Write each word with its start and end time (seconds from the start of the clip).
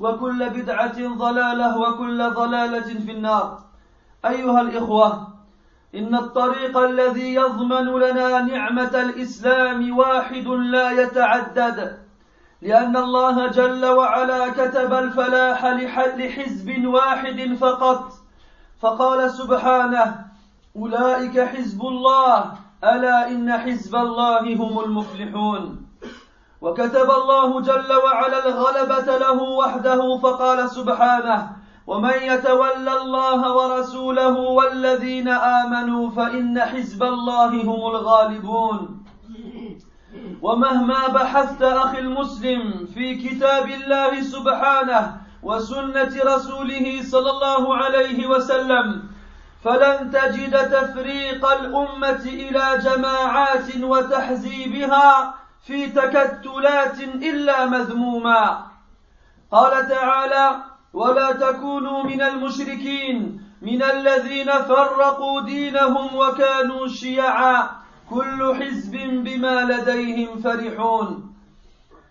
وكل 0.00 0.50
بدعة 0.50 1.16
ضلالة 1.16 1.78
وكل 1.78 2.30
ضلالة 2.30 3.00
في 3.04 3.12
النار. 3.12 3.58
أيها 4.24 4.60
الإخوة 4.60 5.28
إن 5.94 6.14
الطريق 6.14 6.78
الذي 6.78 7.34
يضمن 7.34 7.86
لنا 8.00 8.42
نعمة 8.42 9.00
الإسلام 9.00 9.98
واحد 9.98 10.46
لا 10.46 10.90
يتعدد 10.90 11.98
لأن 12.62 12.96
الله 12.96 13.46
جل 13.46 13.86
وعلا 13.86 14.50
كتب 14.50 14.92
الفلاح 14.92 15.64
لحزب 15.64 16.84
واحد 16.84 17.54
فقط. 17.60 18.12
فقال 18.80 19.30
سبحانه 19.30 20.24
أولئك 20.76 21.40
حزب 21.40 21.80
الله 21.82 22.52
ألا 22.84 23.28
إن 23.28 23.52
حزب 23.52 23.96
الله 23.96 24.54
هم 24.56 24.80
المفلحون. 24.80 25.79
وكتب 26.60 27.10
الله 27.10 27.60
جل 27.60 27.92
وعلا 28.04 28.48
الغلبة 28.48 29.18
له 29.18 29.42
وحده 29.42 30.18
فقال 30.18 30.70
سبحانه 30.70 31.50
ومن 31.86 32.14
يتولى 32.22 32.92
الله 33.02 33.56
ورسوله 33.56 34.38
والذين 34.38 35.28
آمنوا 35.28 36.10
فإن 36.10 36.60
حزب 36.60 37.02
الله 37.02 37.48
هم 37.62 37.86
الغالبون 37.94 39.04
ومهما 40.42 41.08
بحثت 41.08 41.62
أخي 41.62 41.98
المسلم 41.98 42.86
في 42.94 43.14
كتاب 43.14 43.66
الله 43.68 44.22
سبحانه 44.22 45.16
وسنة 45.42 46.12
رسوله 46.24 47.02
صلى 47.02 47.30
الله 47.30 47.76
عليه 47.76 48.26
وسلم 48.26 49.02
فلن 49.64 50.10
تجد 50.10 50.70
تفريق 50.70 51.46
الأمة 51.52 52.22
إلى 52.24 52.64
جماعات 52.84 53.76
وتحزيبها 53.82 55.34
في 55.66 55.86
تكتلات 55.86 57.00
إلا 57.00 57.66
مذموما. 57.66 58.66
قال 59.52 59.88
تعالى 59.88 60.56
ولا 60.92 61.32
تكونوا 61.32 62.02
من 62.02 62.22
المشركين 62.22 63.42
من 63.62 63.82
الذين 63.82 64.52
فرقوا 64.52 65.40
دينهم 65.40 66.16
وكانوا 66.16 66.88
شيعا. 66.88 67.70
كل 68.10 68.54
حزب 68.54 68.96
بما 68.96 69.64
لديهم 69.64 70.40
فرحون. 70.40 71.34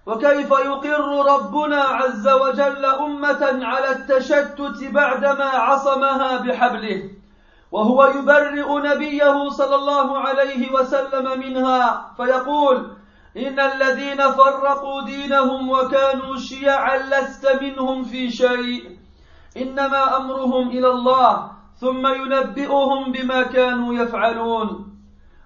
وكيف 0.05 0.51
يقر 0.51 1.33
ربنا 1.33 1.81
عز 1.83 2.27
وجل 2.27 2.85
أمة 2.85 3.59
على 3.65 3.91
التشتت 3.91 4.83
بعدما 4.83 5.45
عصمها 5.45 6.37
بحبله؟ 6.37 7.09
وهو 7.71 8.05
يبرئ 8.05 8.79
نبيه 8.79 9.49
صلى 9.49 9.75
الله 9.75 10.19
عليه 10.19 10.71
وسلم 10.71 11.39
منها. 11.39 12.11
فيقول 12.17 12.98
إن 13.37 13.59
الذين 13.59 14.31
فرقوا 14.31 15.05
دينهم 15.05 15.69
وكانوا 15.69 16.37
شيعا 16.37 16.97
لست 16.97 17.47
منهم 17.61 18.03
في 18.03 18.29
شيء. 18.31 18.97
إنما 19.57 20.17
أمرهم 20.17 20.69
إلى 20.69 20.87
الله 20.87 21.51
ثم 21.77 22.07
ينبئهم 22.07 23.11
بما 23.11 23.41
كانوا 23.43 23.93
يفعلون. 23.93 24.97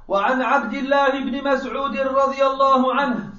وعن 0.08 0.42
عبد 0.42 0.74
الله 0.74 1.10
بن 1.10 1.44
مسعود 1.44 1.98
رضي 1.98 2.46
الله 2.46 2.96
عنه 2.96 3.30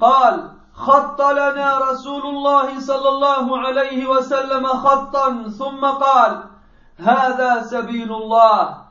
قال 0.00 0.50
خط 0.74 1.20
لنا 1.22 1.78
رسول 1.78 2.22
الله 2.26 2.80
صلى 2.80 3.08
الله 3.08 3.58
عليه 3.58 4.06
وسلم 4.06 4.66
خطا 4.66 5.48
ثم 5.58 5.86
قال 5.86 6.44
هذا 6.98 7.62
سبيل 7.62 8.12
الله. 8.12 8.83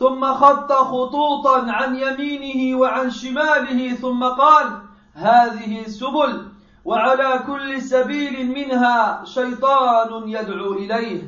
ثم 0.00 0.34
خط 0.34 0.72
خطوطا 0.72 1.72
عن 1.72 1.96
يمينه 1.96 2.78
وعن 2.78 3.10
شماله 3.10 3.94
ثم 3.94 4.24
قال 4.24 4.66
هذه 5.14 5.82
سبل 5.86 6.46
وعلى 6.84 7.42
كل 7.46 7.82
سبيل 7.82 8.48
منها 8.48 9.24
شيطان 9.24 10.28
يدعو 10.28 10.72
إليه. 10.72 11.22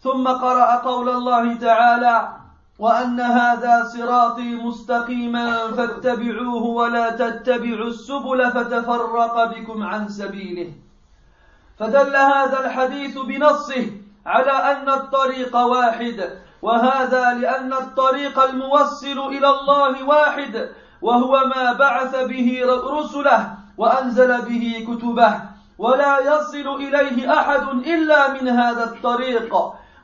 ثم 0.00 0.28
قرأ 0.28 0.76
قول 0.76 1.08
الله 1.08 1.54
تعالى 1.54 2.28
وأن 2.78 3.20
هذا 3.20 3.84
صراطي 3.84 4.54
مستقيما 4.54 5.72
فاتبعوه 5.72 6.62
ولا 6.62 7.10
تتبعوا 7.10 7.88
السبل 7.88 8.50
فتفرق 8.50 9.44
بكم 9.44 9.82
عن 9.82 10.08
سبيله. 10.08 10.72
فدل 11.78 12.16
هذا 12.16 12.66
الحديث 12.66 13.18
بنصه 13.18 13.86
على 14.26 14.52
أن 14.52 14.88
الطريق 14.88 15.56
واحد 15.56 16.30
وهذا 16.64 17.34
لأن 17.34 17.72
الطريق 17.72 18.38
الموصل 18.44 19.18
إلى 19.18 19.48
الله 19.48 20.04
واحد 20.04 20.68
وهو 21.02 21.46
ما 21.46 21.72
بعث 21.72 22.24
به 22.24 22.62
رسله 22.98 23.54
وأنزل 23.78 24.42
به 24.42 24.86
كتبه 24.88 25.34
ولا 25.78 26.18
يصل 26.18 26.68
إليه 26.74 27.38
أحد 27.38 27.62
إلا 27.68 28.32
من 28.32 28.48
هذا 28.48 28.84
الطريق. 28.84 29.56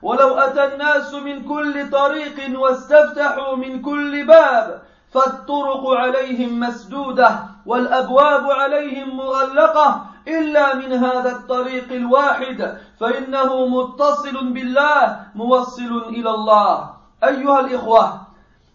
ولو 0.03 0.39
أتى 0.39 0.65
الناس 0.65 1.15
من 1.15 1.45
كل 1.45 1.91
طريق 1.91 2.61
واستفتحوا 2.61 3.57
من 3.57 3.83
كل 3.83 4.27
باب 4.27 4.83
فالطرق 5.13 5.89
عليهم 5.91 6.61
مسدودة 6.61 7.31
والأبواب 7.67 8.51
عليهم 8.51 9.17
مغلقة 9.17 10.10
إلا 10.29 10.75
من 10.75 10.93
هذا 10.93 11.31
الطريق 11.33 11.93
الواحد 11.93 12.79
فإنه 13.01 13.67
متصل 13.67 14.53
بالله 14.53 15.21
موصل 15.35 15.93
إلى 16.09 16.31
الله. 16.31 16.91
أيها 17.25 17.61
الإخوة 17.61 18.21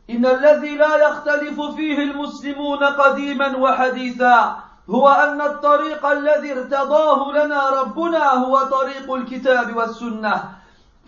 إن 0.09 0.25
الذي 0.25 0.75
لا 0.77 0.95
يختلف 1.07 1.61
فيه 1.61 1.97
المسلمون 2.03 2.83
قديما 2.83 3.57
وحديثا 3.57 4.57
هو 4.89 5.09
أن 5.09 5.41
الطريق 5.41 6.05
الذي 6.05 6.53
ارتضاه 6.53 7.31
لنا 7.31 7.69
ربنا 7.69 8.31
هو 8.33 8.63
طريق 8.63 9.13
الكتاب 9.13 9.75
والسنة 9.75 10.43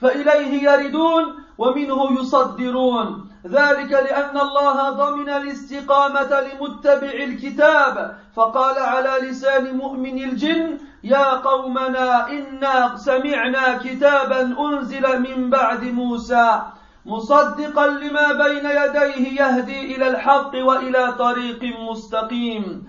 فإليه 0.01 0.69
يردون 0.69 1.23
ومنه 1.57 2.19
يصدرون. 2.19 3.29
ذلك 3.45 3.92
لأن 3.92 4.38
الله 4.38 4.89
ضمن 4.89 5.30
الاستقامة 5.30 6.42
لمتبع 6.42 7.12
الكتاب 7.24 8.18
فقال 8.36 8.80
على 8.80 9.30
لسان 9.30 9.78
مؤمن 9.78 10.24
الجن 10.24 10.78
يا 11.04 11.34
قومنا 11.34 12.30
إنا 12.30 12.95
سمعنا 12.98 13.78
كتابا 13.78 14.42
أنزل 14.60 15.19
من 15.22 15.50
بعد 15.50 15.84
موسى 15.84 16.62
مصدقا 17.06 17.88
لما 17.88 18.34
بين 18.34 18.66
يديه 18.66 19.42
يهدي 19.42 19.95
إلى 19.95 20.07
الحق 20.07 20.51
وإلى 20.56 21.13
طريق 21.19 21.60
مستقيم 21.92 22.84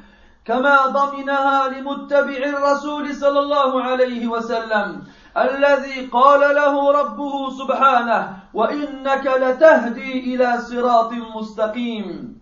كما 0.44 0.86
ضمنها 0.86 1.68
لمتبع 1.68 2.36
الرسول 2.46 3.14
صلى 3.14 3.40
الله 3.40 3.82
عليه 3.82 4.26
وسلم. 4.28 5.02
الذي 5.36 6.06
قال 6.06 6.54
له 6.54 6.92
ربه 6.92 7.50
سبحانه 7.50 8.36
وإنك 8.54 9.26
لتهدي 9.26 10.34
إلى 10.34 10.58
صراط 10.58 11.12
مستقيم. 11.12 12.38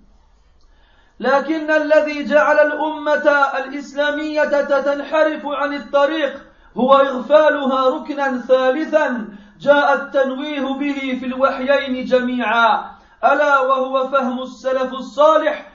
لكن 1.21 1.71
الذي 1.71 2.25
جعل 2.25 2.59
الأمة 2.59 3.29
الإسلامية 3.59 4.63
تنحرف 4.63 5.47
عن 5.47 5.75
الطريق 5.75 6.43
هو 6.77 6.95
إغفالها 6.95 7.89
ركنا 7.89 8.39
ثالثا 8.39 9.29
جاء 9.61 9.95
التنويه 9.95 10.61
به 10.61 11.19
في 11.21 11.27
الوحيين 11.27 12.05
جميعا. 12.05 12.85
ألا 13.25 13.61
وهو 13.61 14.09
فهم 14.09 14.43
السلف 14.43 14.93
الصالح 14.93 15.73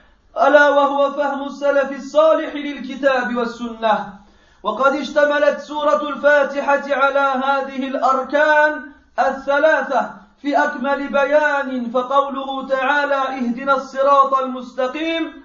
ألا 0.47 0.69
وهو 0.69 1.11
فهم 1.11 1.43
السلف 1.43 1.91
الصالح 1.91 2.55
للكتاب 2.55 3.35
والسنة. 3.35 4.20
وقد 4.63 4.95
اشتملت 4.95 5.59
سورة 5.59 6.09
الفاتحة 6.09 6.83
على 6.89 7.43
هذه 7.45 7.87
الأركان 7.87 8.91
الثلاثة 9.19 10.11
في 10.41 10.57
أكمل 10.63 11.07
بيان 11.11 11.89
فقوله 11.89 12.67
تعالى 12.67 13.15
اهدنا 13.15 13.75
الصراط 13.75 14.33
المستقيم 14.33 15.43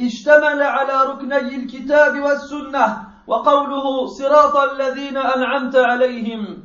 اشتمل 0.00 0.62
على 0.62 1.04
ركني 1.10 1.56
الكتاب 1.56 2.20
والسنة 2.20 3.04
وقوله 3.26 4.06
صراط 4.06 4.56
الذين 4.56 5.16
أنعمت 5.16 5.76
عليهم 5.76 6.64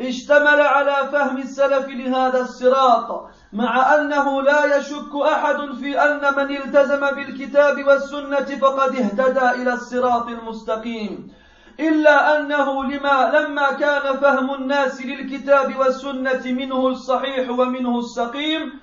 اشتمل 0.00 0.60
على 0.60 1.08
فهم 1.12 1.36
السلف 1.36 1.88
لهذا 1.88 2.40
الصراط. 2.40 3.29
مع 3.52 3.94
أنه 3.94 4.42
لا 4.42 4.76
يشك 4.76 5.14
أحد 5.32 5.56
في 5.80 6.02
أن 6.02 6.34
من 6.36 6.56
التزم 6.56 7.00
بالكتاب 7.00 7.84
والسنة 7.86 8.58
فقد 8.60 8.96
اهتدى 8.96 9.50
إلى 9.50 9.72
الصراط 9.72 10.28
المستقيم. 10.28 11.32
إلا 11.80 12.38
أنه 12.38 12.84
لما 12.84 13.32
لما 13.38 13.72
كان 13.72 14.16
فهم 14.16 14.54
الناس 14.54 15.00
للكتاب 15.00 15.76
والسنة 15.76 16.42
منه 16.44 16.88
الصحيح 16.88 17.50
ومنه 17.50 17.98
السقيم 17.98 18.80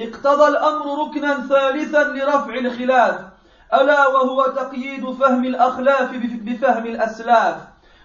اقتضى 0.00 0.48
الأمر 0.48 1.06
ركنا 1.06 1.34
ثالثا 1.34 2.04
لرفع 2.04 2.54
الخلاف 2.54 3.20
ألا 3.74 4.08
وهو 4.08 4.42
تقييد 4.46 5.10
فهم 5.10 5.44
الأخلاف 5.44 6.10
بفهم 6.42 6.86
الأسلاف. 6.86 7.56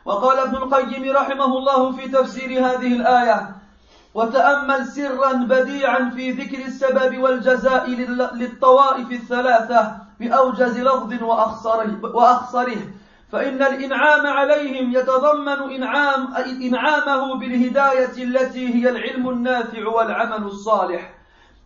وقال 0.06 0.39
ابن 0.39 0.56
القيم 0.57 1.12
رحمه 1.12 1.57
الله 1.57 1.92
في 1.92 2.07
تفسير 2.07 2.66
هذه 2.66 2.94
الآية 2.95 3.62
وتأمل 4.13 4.88
سرا 4.88 5.33
بديعا 5.33 6.10
في 6.10 6.31
ذكر 6.31 6.65
السبب 6.65 7.18
والجزاء 7.18 7.89
للطوائف 8.33 9.12
الثلاثة 9.12 9.95
بأوجز 10.19 10.80
لفظ 10.80 11.24
وأخصره, 12.04 12.80
فإن 13.31 13.63
الإنعام 13.63 14.27
عليهم 14.27 14.92
يتضمن 14.92 15.71
إنعام 15.75 16.33
إنعامه 16.38 17.39
بالهداية 17.39 18.24
التي 18.24 18.75
هي 18.75 18.89
العلم 18.89 19.30
النافع 19.30 19.88
والعمل 19.88 20.44
الصالح. 20.45 21.13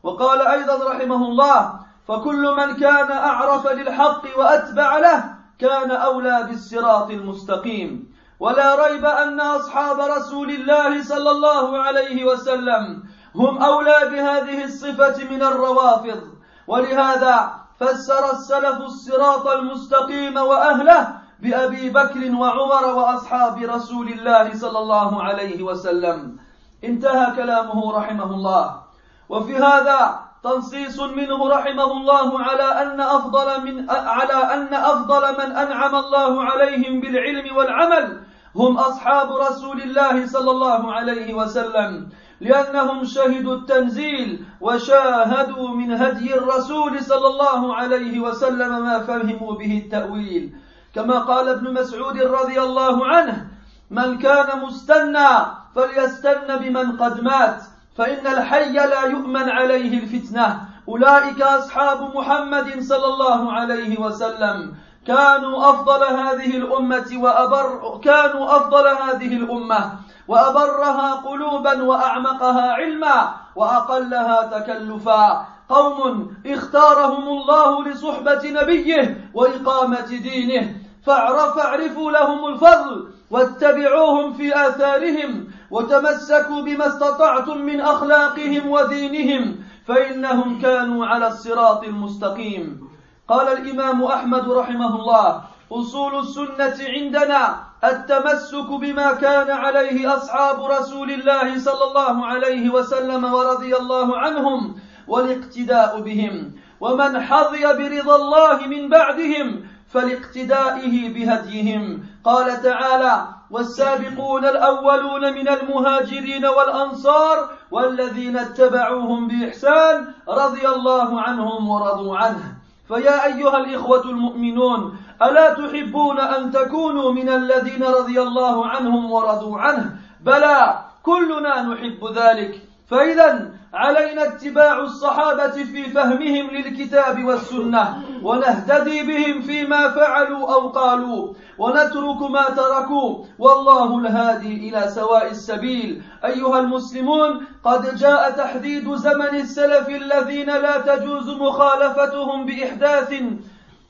وقال 0.03 0.47
أيضا 0.47 0.91
رحمه 0.91 1.27
الله 1.27 1.79
فكل 2.07 2.55
من 2.57 2.75
كان 2.75 3.11
أعرف 3.11 3.67
للحق 3.67 4.37
وأتبع 4.37 4.97
له 4.97 5.35
كان 5.59 5.91
أولى 5.91 6.47
بالصراط 6.49 7.09
المستقيم. 7.11 8.16
ولا 8.39 8.87
ريب 8.87 9.05
أن 9.05 9.39
أصحاب 9.39 9.99
رسول 9.99 10.49
الله 10.49 11.03
صلى 11.03 11.31
الله 11.31 11.83
عليه 11.83 12.25
وسلم 12.25 13.03
هم 13.35 13.63
أولى 13.63 13.97
بهذه 14.11 14.63
الصفة 14.63 15.23
من 15.29 15.43
الروافض. 15.43 16.21
ولهذا 16.67 17.51
فسر 17.79 18.31
السلف 18.31 18.77
الصراط 18.81 19.47
المستقيم 19.47 20.37
وأهله 20.37 21.13
بأبي 21.39 21.89
بكر 21.89 22.35
وعمر 22.35 22.85
وأصحاب 22.85 23.57
رسول 23.57 24.07
الله 24.07 24.53
صلى 24.53 24.79
الله 24.79 25.23
عليه 25.23 25.63
وسلم. 25.63 26.37
انتهى 26.83 27.35
كلامه 27.35 27.97
رحمه 27.97 28.29
الله. 28.35 28.81
وفي 29.29 29.55
هذا 29.55 30.19
تنصيص 30.43 30.99
منه 30.99 31.49
رحمه 31.49 31.91
الله 31.91 32.39
على 32.43 32.63
أن 32.63 33.01
أفضل 33.01 33.61
من 33.65 33.89
على 33.89 34.33
أن 34.33 34.73
أفضل 34.73 35.23
من 35.39 35.55
أنعم 35.55 35.95
الله 35.95 36.43
عليهم 36.43 37.01
بالعلم 37.01 37.57
والعمل 37.57 38.26
هم 38.57 38.77
أصحاب 38.77 39.31
رسول 39.31 39.81
الله 39.81 40.25
صلى 40.27 40.51
الله 40.51 40.93
عليه 40.93 41.33
وسلم 41.33 42.09
لأنهم 42.41 43.05
شهدوا 43.05 43.55
التنزيل 43.55 44.45
وشاهدوا 44.61 45.69
من 45.69 45.91
هدي 45.93 46.33
الرسول 46.35 47.03
صلى 47.03 47.27
الله 47.27 47.75
عليه 47.75 48.19
وسلم 48.19 48.81
ما 48.85 48.99
فهموا 48.99 49.53
به 49.53 49.81
التأويل. 49.85 50.55
كما 50.95 51.19
قال 51.19 51.49
ابن 51.49 51.73
مسعود 51.73 52.17
رضي 52.17 52.61
الله 52.61 53.05
عنه 53.05 53.47
من 53.91 54.17
كان 54.17 54.59
مستنى 54.61 55.29
فليستن 55.75 56.57
بمن 56.57 56.97
قد 56.97 57.21
مات 57.21 57.63
فإن 57.97 58.27
الحي 58.27 58.73
لا 58.73 59.03
يؤمن 59.05 59.49
عليه 59.49 59.99
الفتنة. 59.99 60.61
أولئك 60.87 61.41
أصحاب 61.41 62.15
محمد 62.15 62.81
صلى 62.81 63.05
الله 63.05 63.53
عليه 63.53 63.99
وسلم. 63.99 64.75
كانوا 65.07 65.69
أفضل 65.69 66.03
هذه 66.03 66.57
الأمة 66.57 67.07
وأبر 67.17 67.99
كانوا 68.03 68.57
أفضل 68.57 68.87
هذه 68.87 69.33
الأمة 69.37 69.91
وأبرها 70.27 71.13
قلوبا 71.13 71.83
وأعمقها 71.83 72.71
علما 72.71 73.33
وأقلها 73.55 74.59
تكلفا. 74.59 75.45
قوم 75.69 76.33
اختارهم 76.45 77.27
الله 77.27 77.83
لصحبة 77.83 78.41
نبيه 78.45 79.31
وإقامة 79.33 80.07
دينه. 80.09 80.75
فاعرف 81.05 81.55
فاعرفوا 81.55 82.11
لهم 82.11 82.47
الفضل 82.47 83.09
واتبعوهم 83.31 84.33
في 84.33 84.67
آثارهم 84.67 85.47
وتمسكوا 85.71 86.61
بما 86.61 86.87
استطعتم 86.87 87.57
من 87.57 87.81
أخلاقهم 87.81 88.71
ودينهم 88.71 89.55
فإنهم 89.87 90.61
كانوا 90.61 91.05
على 91.05 91.27
الصراط 91.27 91.83
المستقيم. 91.83 92.86
قال 93.27 93.47
الإمام 93.47 94.03
أحمد 94.03 94.49
رحمه 94.49 94.95
الله 94.95 95.41
أصول 95.71 96.19
السنة 96.19 96.77
عندنا 96.89 97.59
التمسك 97.83 98.69
بما 98.69 99.13
كان 99.13 99.51
عليه 99.51 100.17
أصحاب 100.17 100.65
رسول 100.65 101.11
الله 101.11 101.59
صلى 101.59 101.83
الله 101.83 102.25
عليه 102.25 102.69
وسلم 102.69 103.33
ورضي 103.33 103.75
الله 103.75 104.17
عنهم 104.17 104.75
والاقتداء 105.07 106.01
بهم. 106.01 106.51
ومن 106.79 107.21
حظي 107.21 107.63
برضا 107.63 108.15
الله 108.15 108.67
من 108.67 108.89
بعدهم 108.89 109.67
فلاقتدائه 109.89 111.13
بهديهم. 111.13 112.05
قال 112.23 112.61
تعالى 112.61 113.27
والسابقون 113.51 114.45
الأولون 114.45 115.33
من 115.33 115.47
المهاجرين 115.49 116.45
والأنصار 116.45 117.49
والذين 117.71 118.37
اتبعوهم 118.37 119.27
بإحسان 119.27 120.07
رضي 120.29 120.67
الله 120.67 121.21
عنهم 121.21 121.69
ورضوا 121.69 122.17
عنه. 122.17 122.56
فيا 122.87 123.25
أيها 123.25 123.57
الإخوة 123.57 124.03
المؤمنون 124.05 124.97
ألا 125.21 125.53
تحبون 125.53 126.19
أن 126.19 126.51
تكونوا 126.51 127.11
من 127.11 127.29
الذين 127.29 127.83
رضي 127.83 128.21
الله 128.21 128.65
عنهم 128.67 129.11
ورضوا 129.11 129.59
عنه؟ 129.59 129.95
بلى 130.21 130.79
كلنا 131.03 131.61
نحب 131.61 131.99
ذلك. 132.15 132.61
فإذا 132.89 133.51
علينا 133.73 134.23
اتباع 134.23 134.79
الصحابة 134.79 135.51
في 135.51 135.83
فهمهم 135.83 136.49
للكتاب 136.49 137.23
والسنة 137.23 138.03
ونهتدي 138.23 139.03
بهم 139.03 139.41
فيما 139.41 139.89
فعلوا 139.89 140.53
أو 140.53 140.69
قالوا 140.69 141.33
ونترك 141.57 142.21
ما 142.21 142.43
تركوا. 142.43 143.25
والله 143.39 143.99
الهادي 143.99 144.69
إلى 144.69 144.87
سواء 144.87 145.31
السبيل. 145.31 146.01
أيها 146.25 146.59
المسلمون 146.59 147.45
قد 147.63 147.95
جاء 147.95 148.31
تحديد 148.31 148.95
زمن 148.95 149.35
السلف 149.35 149.89
الذين 149.89 150.47
لا 150.47 150.77
تجوز 150.77 151.29
مخالفتهم 151.29 152.45
بإحداث 152.45 153.13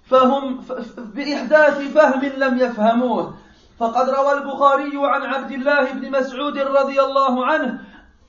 فهم 0.06 0.62
بإحداث 1.16 1.94
فهم 1.94 2.22
لم 2.38 2.58
يفهموه. 2.58 3.34
فقد 3.80 4.10
روى 4.10 4.34
البخاري 4.34 4.92
عن 4.96 5.22
عبد 5.22 5.52
الله 5.52 5.92
بن 5.94 6.12
مسعود 6.12 6.58
رضي 6.58 7.02
الله 7.02 7.46
عنه 7.46 7.80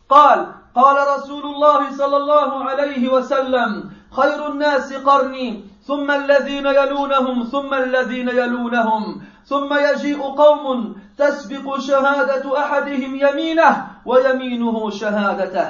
قال 0.09 0.58
قال 0.79 0.97
رسول 1.19 1.45
الله 1.45 1.81
صلى 1.91 2.17
الله 2.17 2.65
عليه 2.65 3.09
وسلم 3.09 3.91
خير 4.11 4.47
الناس 4.47 4.93
قرني 4.95 5.65
ثم 5.83 6.11
الذين 6.11 6.67
يلونهم 6.67 7.45
ثم 7.45 7.75
الذين 7.75 8.29
يلونهم 8.29 9.23
ثم 9.45 9.71
يجيء 9.75 10.23
قوم 10.23 10.97
تسبق 11.19 11.79
شهادة 11.79 12.59
أحدهم 12.59 13.13
يمينه 13.15 13.87
ويمينه 14.07 14.91
شهادته. 14.91 15.69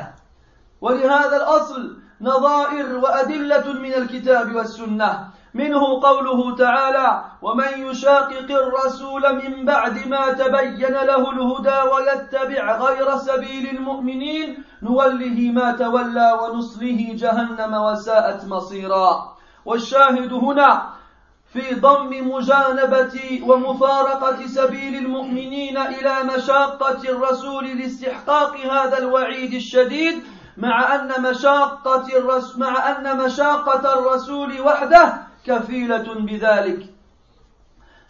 ولهذا 0.81 1.37
الأصل 1.37 1.97
نظائر 2.21 2.97
وأدلة 2.99 3.73
من 3.73 3.95
الكتاب 3.95 4.55
والسنة. 4.55 5.29
منه 5.55 6.01
قوله 6.03 6.57
تعالى 6.57 7.25
ومن 7.43 7.87
يشاقق 7.87 8.51
الرسول 8.51 9.23
من 9.35 9.65
بعد 9.65 10.09
ما 10.09 10.33
تبين 10.33 10.93
له 10.93 11.31
الهدى 11.31 11.81
ويتبع 11.93 12.77
غير 12.79 13.17
سبيل 13.17 13.77
المؤمنين 13.77 14.65
نوله 14.83 15.51
ما 15.55 15.73
تولى 15.73 16.39
ونصله 16.43 17.09
جهنم 17.15 17.75
وساءت 17.75 18.45
مصيرا. 18.45 19.37
والشاهد 19.65 20.33
هنا 20.33 20.83
في 21.53 21.75
ضم 21.75 22.11
مجانبة 22.29 23.43
ومفارقة 23.47 24.47
سبيل 24.47 24.95
المؤمنين 24.95 25.79
إلى 25.79 26.23
مشاقة 26.23 27.01
الرسول 27.09 27.67
لاستحقاق 27.67 28.57
هذا 28.57 28.99
الوعيد 28.99 29.55
الشديد 29.55 30.23
مع 30.57 30.95
أن 30.95 31.23
مشاقة 31.23 32.07
الرسول 32.19 32.61
مع 32.61 32.91
أن 32.91 33.17
مشاقة 33.17 33.93
الرسول 33.99 34.61
وحده 34.61 35.28
كفيلة 35.49 36.15
بذلك. 36.15 36.81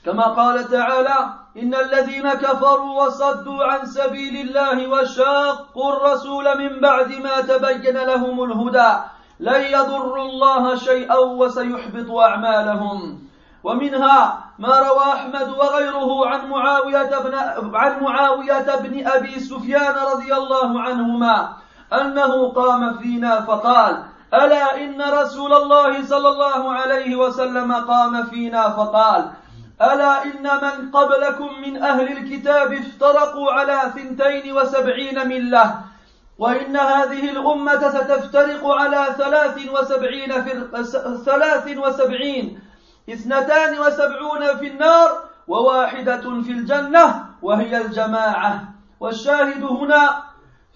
كما 0.04 0.23
قال 0.23 0.68
تعالى 0.68 1.18
إن 1.57 1.75
الذين 1.75 2.35
كفروا 2.35 3.02
وصدوا 3.02 3.64
عن 3.64 3.87
سبيل 3.87 4.37
الله 4.37 4.88
وشاقوا 4.88 5.92
الرسول 5.92 6.59
من 6.59 6.80
بعد 6.80 7.12
ما 7.12 7.40
تبين 7.40 7.97
لهم 7.97 8.45
الهدى 8.45 8.92
لن 9.40 9.61
يضروا 9.61 10.25
الله 10.25 10.76
شيئا 10.76 11.16
وسيحبط 11.16 12.11
أعمالهم. 12.11 13.28
ومنها 13.64 14.45
ما 14.59 14.78
روى 14.78 15.12
أحمد 15.12 15.49
وغيره 15.49 16.26
عن 16.26 16.49
معاوية 16.49 17.18
بن 17.18 17.35
عن 17.75 18.02
معاوية 18.02 18.76
بن 18.76 19.07
أبي 19.07 19.40
سفيان 19.40 19.95
رضي 19.95 20.35
الله 20.35 20.80
عنهما 20.80 21.52
أنه 21.92 22.49
قام 22.49 22.99
فينا 22.99 23.40
فقال 23.40 24.04
ألا 24.35 24.76
إن 24.76 25.02
رسول 25.02 25.52
الله 25.52 26.06
صلى 26.06 26.28
الله 26.28 26.73
عليه 26.73 27.16
وسلم 27.16 27.73
قام 27.73 28.25
فينا 28.25 28.68
فقال 28.68 29.30
ألا 29.82 30.25
إن 30.25 30.42
من 30.42 30.90
قبلكم 30.90 31.49
من 31.66 31.82
أهل 31.82 32.18
الكتاب 32.18 32.73
افترقوا 32.73 33.52
على 33.52 33.92
ثنتين 33.94 34.52
وسبعين 34.52 35.28
ملة 35.28 35.80
وإن 36.38 36.76
هذه 36.76 37.30
الأمة 37.30 37.88
ستفترق 37.88 38.66
على 38.66 39.06
ثلاث 39.18 39.68
وسبعين 39.68 40.32
فرق 40.44 40.82
ثلاث 41.25 41.76
وسبعين 41.78 42.61
اثنتان 43.11 43.78
وسبعون 43.78 44.56
في 44.58 44.66
النار 44.66 45.25
وواحدة 45.49 46.42
في 46.42 46.52
الجنة 46.52 47.25
وهي 47.42 47.76
الجماعة. 47.76 48.64
والشاهد 49.00 49.64
هنا 49.64 50.23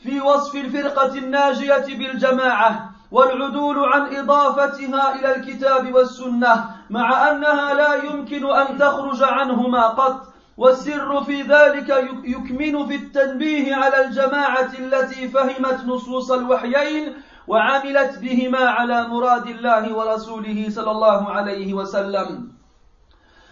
في 0.02 0.20
وصف 0.20 0.54
الفرقة 0.54 1.14
الناجية 1.18 1.86
بالجماعة. 1.98 2.91
والعدول 3.12 3.78
عن 3.92 4.16
إضافتها 4.16 5.14
إلى 5.14 5.36
الكتاب 5.36 5.94
والسنة 5.94 6.64
مع 6.90 7.30
أنها 7.30 7.74
لا 7.74 7.94
يمكن 7.94 8.46
أن 8.50 8.78
تخرج 8.78 9.22
عنهما 9.22 9.86
قط 9.88 10.32
والسر 10.56 11.24
في 11.24 11.42
ذلك 11.42 11.88
يكمن 12.24 12.86
في 12.86 12.94
التنبيه 12.94 13.74
على 13.74 14.04
الجماعة 14.04 14.70
التي 14.78 15.28
فهمت 15.28 15.84
نصوص 15.86 16.30
الوحيين 16.30 17.14
وعملت 17.48 18.18
بهما 18.18 18.58
على 18.58 19.08
مراد 19.08 19.46
الله 19.46 19.94
ورسوله 19.94 20.66
صلى 20.70 20.90
الله 20.90 21.30
عليه 21.30 21.74
وسلم. 21.74 22.52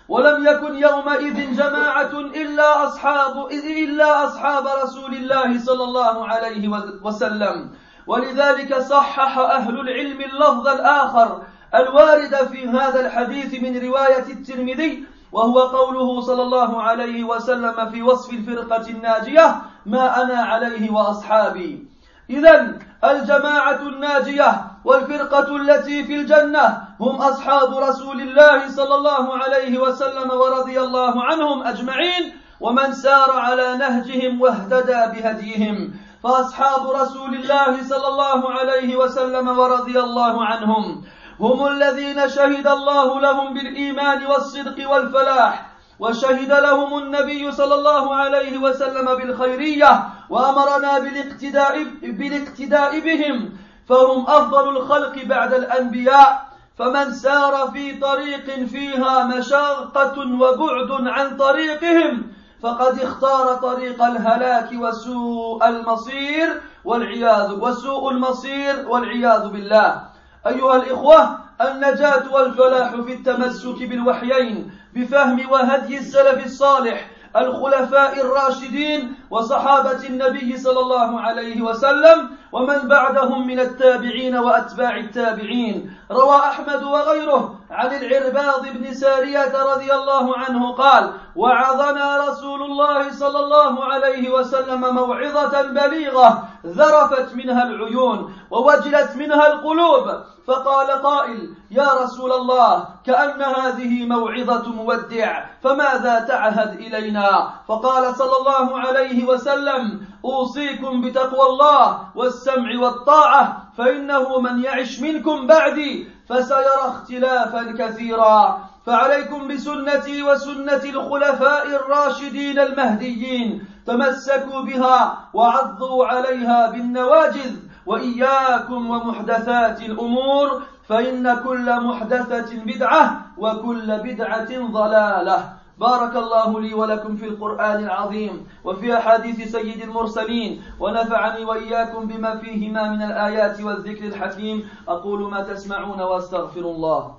ولم 0.08 0.46
يكن 0.46 0.74
يومئذ 0.78 1.56
جماعة 1.56 2.12
إلا 2.18 2.86
أصحاب 2.86 3.46
إلا 3.50 4.24
أصحاب 4.24 4.64
رسول 4.84 5.14
الله 5.14 5.58
صلى 5.58 5.84
الله 5.84 6.28
عليه 6.28 6.68
وسلم. 7.02 7.70
ولذلك 8.06 8.78
صحح 8.78 9.38
أهل 9.38 9.80
العلم 9.80 10.20
اللفظ 10.20 10.68
الآخر 10.68 11.42
الوارد 11.74 12.48
في 12.52 12.68
هذا 12.68 13.00
الحديث 13.06 13.62
من 13.62 13.88
رواية 13.88 14.32
الترمذي 14.32 15.04
وهو 15.32 15.60
قوله 15.60 16.20
صلى 16.20 16.42
الله 16.42 16.82
عليه 16.82 17.24
وسلم 17.24 17.90
في 17.90 18.02
وصف 18.02 18.32
الفرقة 18.32 18.88
الناجية 18.90 19.56
ما 19.86 20.22
أنا 20.22 20.42
عليه 20.42 20.90
وأصحابي. 20.90 21.86
إذا 22.30 22.78
الجماعة 23.04 23.80
الناجية 23.82 24.62
والفرقة 24.84 25.56
التي 25.56 26.04
في 26.04 26.14
الجنة 26.14 26.78
هم 27.00 27.16
أصحاب 27.16 27.78
رسول 27.78 28.20
الله 28.20 28.68
صلى 28.68 28.94
الله 28.94 29.38
عليه 29.38 29.78
وسلم 29.78 30.30
ورضي 30.30 30.80
الله 30.80 31.24
عنهم 31.24 31.62
أجمعين 31.62 32.32
ومن 32.60 32.92
سار 32.92 33.30
على 33.30 33.76
نهجهم 33.76 34.40
واهتدى 34.40 35.20
بهديهم. 35.20 35.94
فأصحاب 36.22 36.90
رسول 36.90 37.34
الله 37.34 37.82
صلى 37.88 38.08
الله 38.08 38.50
عليه 38.50 38.96
وسلم 38.96 39.48
ورضي 39.58 40.00
الله 40.00 40.44
عنهم. 40.44 41.04
هم 41.40 41.66
الذين 41.66 42.28
شهد 42.28 42.66
الله 42.66 43.20
لهم 43.20 43.54
بالإيمان 43.54 44.26
والصدق 44.26 44.90
والفلاح 44.90 45.66
وشهد 46.00 46.52
لهم 46.52 46.98
النبي 46.98 47.52
صلى 47.52 47.74
الله 47.74 48.14
عليه 48.14 48.58
وسلم 48.58 49.14
بالخيرية 49.14 50.08
وأمرنا 50.30 50.98
بالاقتداء, 50.98 51.84
بالاقتداء 52.02 53.00
بهم 53.00 53.52
فهم 53.88 54.26
أفضل 54.28 54.68
الخلق 54.76 55.24
بعد 55.24 55.54
الأنبياء. 55.54 56.50
فمن 56.78 57.12
سار 57.12 57.70
في 57.72 58.00
طريق 58.00 58.66
فيها 58.66 59.24
مشاقة 59.24 60.16
وبعد 60.18 61.08
عن 61.08 61.36
طريقهم 61.36 62.32
فقد 62.62 63.00
اختار 63.00 63.54
طريق 63.54 64.02
الهلاك 64.02 64.68
وسوء 64.72 65.68
المصير 65.68 66.62
والعياذ 66.84 67.52
وسوء 67.52 68.10
المصير 68.10 68.88
والعياذ 68.88 69.48
بالله. 69.48 70.02
أيها 70.46 70.76
الإخوة 70.76 71.38
النجاة 71.60 72.32
والفلاح 72.32 72.90
في 72.90 73.12
التمسك 73.12 73.82
بالوحيين 73.82 74.72
بفهم 74.94 75.50
وهدي 75.50 75.98
السلف 75.98 76.46
الصالح 76.46 77.10
الخلفاء 77.36 78.20
الراشدين 78.20 79.14
وصحابة 79.30 80.06
النبي 80.06 80.56
صلى 80.56 80.80
الله 80.80 81.20
عليه 81.20 81.62
وسلم 81.62 82.30
ومن 82.52 82.88
بعدهم 82.88 83.46
من 83.46 83.60
التابعين 83.60 84.36
وأتباع 84.36 84.96
التابعين. 84.96 85.96
روى 86.10 86.36
أحمد 86.36 86.82
وغيره 86.82 87.54
عن 87.70 87.86
العرباض 87.86 88.68
بن 88.68 88.94
سارية 88.94 89.52
رضي 89.74 89.92
الله 89.92 90.38
عنه 90.38 90.72
قال 90.72 91.12
وعظنا 91.36 92.28
رسول 92.28 92.62
الله 92.62 93.10
صلى 93.12 93.38
الله 93.38 93.84
عليه 93.84 94.30
وسلم 94.30 94.94
موعظة 94.94 95.62
بليغة 95.62 96.48
ذرفت 96.66 97.34
منها 97.34 97.62
العيون 97.62 98.34
ووجلت 98.50 99.16
منها 99.16 99.46
القلوب. 99.46 100.06
فقال 100.46 100.86
قائل 100.90 101.54
يا 101.70 101.88
رسول 102.02 102.32
الله 102.32 102.88
كأن 103.06 103.42
هذه 103.42 104.06
موعظة 104.06 104.72
مودع 104.72 105.46
فماذا 105.62 106.24
تعهد 106.28 106.80
إلينا؟ 106.80 107.50
فقال 107.68 108.16
صلى 108.16 108.36
الله 108.36 108.80
عليه 108.80 109.24
وسلم 109.24 110.00
أوصيكم 110.24 111.00
بتقوى 111.00 111.46
الله 111.48 111.98
والسمع 112.14 112.80
والطاعة 112.80 113.72
فإنه 113.78 114.40
من 114.40 114.64
يعش 114.64 115.00
منكم 115.00 115.46
بعدي 115.46 116.08
فسيرى 116.28 116.80
اختلافا 116.84 117.72
كثيرا. 117.78 118.58
فعليكم 118.86 119.48
بسنتي 119.48 120.22
وسنة 120.22 120.84
الخلفاء 120.84 121.66
الراشدين 121.66 122.58
المهديين 122.58 123.64
تمسكوا 123.86 124.60
بها 124.62 125.18
وعضوا 125.34 126.06
عليها 126.06 126.70
بالنواجذ 126.70 127.56
وإياكم 127.86 128.90
ومحدثات 128.90 129.80
الأمور 129.82 130.62
فإن 130.88 131.36
كل 131.44 131.80
محدثة 131.80 132.64
بدعة 132.64 133.20
وكل 133.38 133.98
بدعة 133.98 134.50
ضلالة. 134.72 135.59
بارك 135.80 136.16
الله 136.16 136.60
لي 136.60 136.74
ولكم 136.74 137.16
في 137.16 137.28
القرآن 137.28 137.84
العظيم 137.84 138.46
وفي 138.64 138.96
أحاديث 138.96 139.52
سيد 139.52 139.82
المرسلين 139.82 140.62
ونفعني 140.80 141.44
وإياكم 141.44 142.06
بما 142.06 142.38
فيهما 142.38 142.90
من 142.90 143.02
الآيات 143.02 143.60
والذكر 143.60 144.04
الحكيم. 144.06 144.68
أقول 144.88 145.30
ما 145.30 145.42
تسمعون 145.42 146.00
وأستغفر 146.00 146.60
الله. 146.60 147.16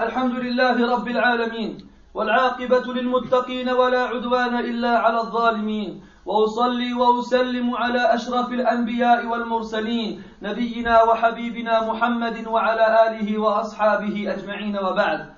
الحمد 0.07 0.33
لله 0.33 0.95
رب 0.95 1.07
العالمين 1.07 1.87
والعاقبة 2.13 2.93
للمتقين 2.93 3.69
ولا 3.69 4.03
عدوان 4.03 4.59
إلا 4.59 4.97
على 4.97 5.21
الظالمين 5.21 6.01
واصلي 6.27 6.93
واسلم 6.93 7.75
على 7.75 8.13
اشرف 8.13 8.51
الانبياء 8.51 9.25
والمرسلين 9.25 10.24
نبينا 10.41 11.03
وحبيبنا 11.03 11.84
محمد 11.91 12.48
وعلى 12.48 13.07
اله 13.07 13.38
واصحابه 13.38 14.34
اجمعين 14.34 14.77
وبعد 14.77 15.34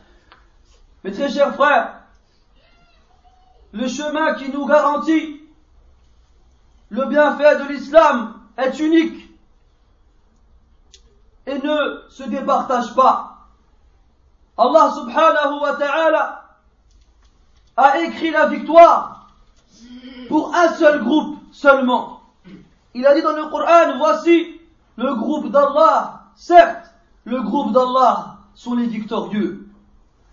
Mes 1.03 1.13
très 1.13 1.29
chers 1.29 1.53
frères, 1.55 1.93
le 3.71 3.87
chemin 3.87 4.33
qui 4.33 4.51
nous 4.51 4.65
garantit 4.65 5.39
le 6.89 7.05
bienfait 7.05 7.55
de 7.59 7.63
l'islam 7.71 8.33
est 8.57 8.79
unique 8.79 9.29
et 11.45 11.59
ne 11.59 12.01
se 12.09 12.23
départage 12.23 12.95
pas. 12.95 13.47
Allah 14.57 14.91
subhanahu 14.95 15.61
wa 15.61 15.73
ta'ala 15.75 16.43
a 17.77 17.99
écrit 17.99 18.31
la 18.31 18.47
victoire 18.47 19.18
pour 20.27 20.53
un 20.55 20.73
seul 20.73 21.03
groupe 21.03 21.37
seulement. 21.51 22.21
Il 22.93 23.05
a 23.05 23.13
dit 23.15 23.21
dans 23.21 23.35
le 23.35 23.49
Coran, 23.49 23.97
voici 23.97 24.59
le 24.97 25.15
groupe 25.15 25.51
d'Allah. 25.51 26.23
Certes, 26.35 26.91
le 27.25 27.41
groupe 27.41 27.71
d'Allah 27.71 28.37
sont 28.53 28.75
les 28.75 28.87
victorieux. 28.87 29.67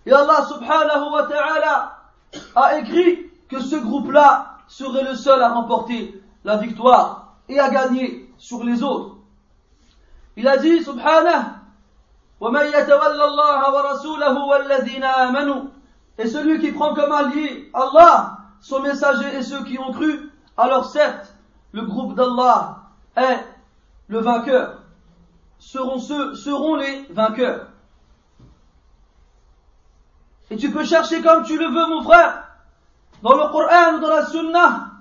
Et 0.05 0.11
Allah 0.11 0.45
subhanahu 0.47 1.11
wa 1.11 1.23
ta'ala 1.23 1.97
a 2.55 2.79
écrit 2.79 3.29
que 3.49 3.59
ce 3.59 3.75
groupe-là 3.75 4.57
serait 4.67 5.03
le 5.03 5.15
seul 5.15 5.41
à 5.41 5.49
remporter 5.49 6.21
la 6.43 6.57
victoire 6.57 7.35
et 7.49 7.59
à 7.59 7.69
gagner 7.69 8.31
sur 8.37 8.63
les 8.63 8.83
autres. 8.83 9.15
Il 10.35 10.47
a 10.47 10.57
dit 10.57 10.83
subhanahu 10.83 11.57
et 16.19 16.27
celui 16.27 16.59
qui 16.59 16.71
prend 16.71 16.93
comme 16.93 17.11
allié 17.11 17.71
Allah 17.73 18.36
son 18.67 18.81
messager 18.81 19.37
et 19.37 19.43
ceux 19.43 19.63
qui 19.63 19.79
ont 19.79 19.93
cru, 19.93 20.29
alors 20.57 20.91
certes, 20.91 21.33
le 21.71 21.83
groupe 21.83 22.15
d'Allah 22.15 22.79
est 23.15 23.39
le 24.09 24.19
vainqueur. 24.19 24.81
seront 25.57 25.99
ceux, 25.99 26.35
seront 26.35 26.75
les 26.75 27.05
vainqueurs. 27.09 27.67
Et 30.49 30.57
tu 30.57 30.69
peux 30.69 30.83
chercher 30.83 31.21
comme 31.21 31.43
tu 31.43 31.57
le 31.57 31.67
veux, 31.67 31.87
mon 31.95 32.03
frère. 32.03 32.43
Dans 33.23 33.35
le 33.35 33.49
Coran 33.51 33.95
ou 33.95 33.99
dans 34.01 34.09
la 34.09 34.25
Sunnah, 34.25 34.91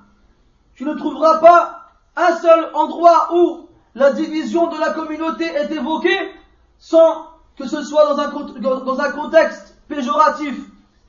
tu 0.76 0.84
ne 0.84 0.94
trouveras 0.94 1.40
pas 1.40 1.90
un 2.14 2.36
seul 2.36 2.70
endroit 2.72 3.34
où 3.34 3.68
la 3.96 4.12
division 4.12 4.68
de 4.68 4.78
la 4.78 4.90
communauté 4.90 5.44
est 5.44 5.72
évoquée 5.72 6.32
sans 6.78 7.26
que 7.58 7.66
ce 7.66 7.82
soit 7.82 8.14
dans 8.14 8.20
un, 8.20 8.28
dans 8.60 9.00
un 9.00 9.10
contexte 9.10 9.76
péjoratif 9.88 10.56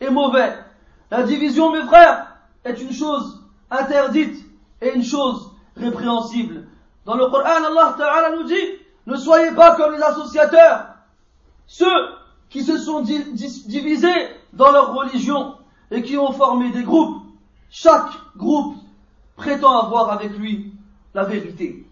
et 0.01 0.09
mauvais. 0.09 0.57
La 1.11 1.21
division, 1.21 1.71
mes 1.71 1.83
frères, 1.83 2.26
est 2.67 2.81
une 2.81 2.93
chose 2.93 3.41
interdite 3.69 4.45
et 4.81 4.93
une 4.93 5.03
chose 5.03 5.51
répréhensible. 5.75 6.67
Dans 7.05 7.15
le 7.15 7.27
Coran, 7.27 7.63
Allah 7.65 7.95
Ta'ala 7.97 8.35
nous 8.35 8.43
dit, 8.43 8.53
ne 9.05 9.15
soyez 9.15 9.51
pas 9.51 9.75
comme 9.75 9.93
les 9.93 10.01
associateurs, 10.01 10.87
ceux 11.65 11.85
qui 12.49 12.63
se 12.63 12.77
sont 12.77 13.01
divisés 13.01 14.27
dans 14.53 14.71
leur 14.71 14.93
religion 14.93 15.55
et 15.91 16.01
qui 16.01 16.17
ont 16.17 16.31
formé 16.31 16.71
des 16.71 16.83
groupes. 16.83 17.23
Chaque 17.69 18.11
groupe 18.35 18.75
prétend 19.35 19.85
avoir 19.85 20.11
avec 20.11 20.37
lui 20.37 20.73
la 21.13 21.23
vérité. 21.23 21.85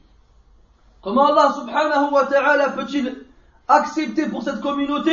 Comment 1.01 1.27
Allah 1.27 1.53
subhanahu 1.53 2.11
wa 2.11 2.25
ta'ala 2.25 2.69
peut-il 2.69 3.25
accepter 3.67 4.27
pour 4.27 4.43
cette 4.43 4.61
communauté 4.61 5.11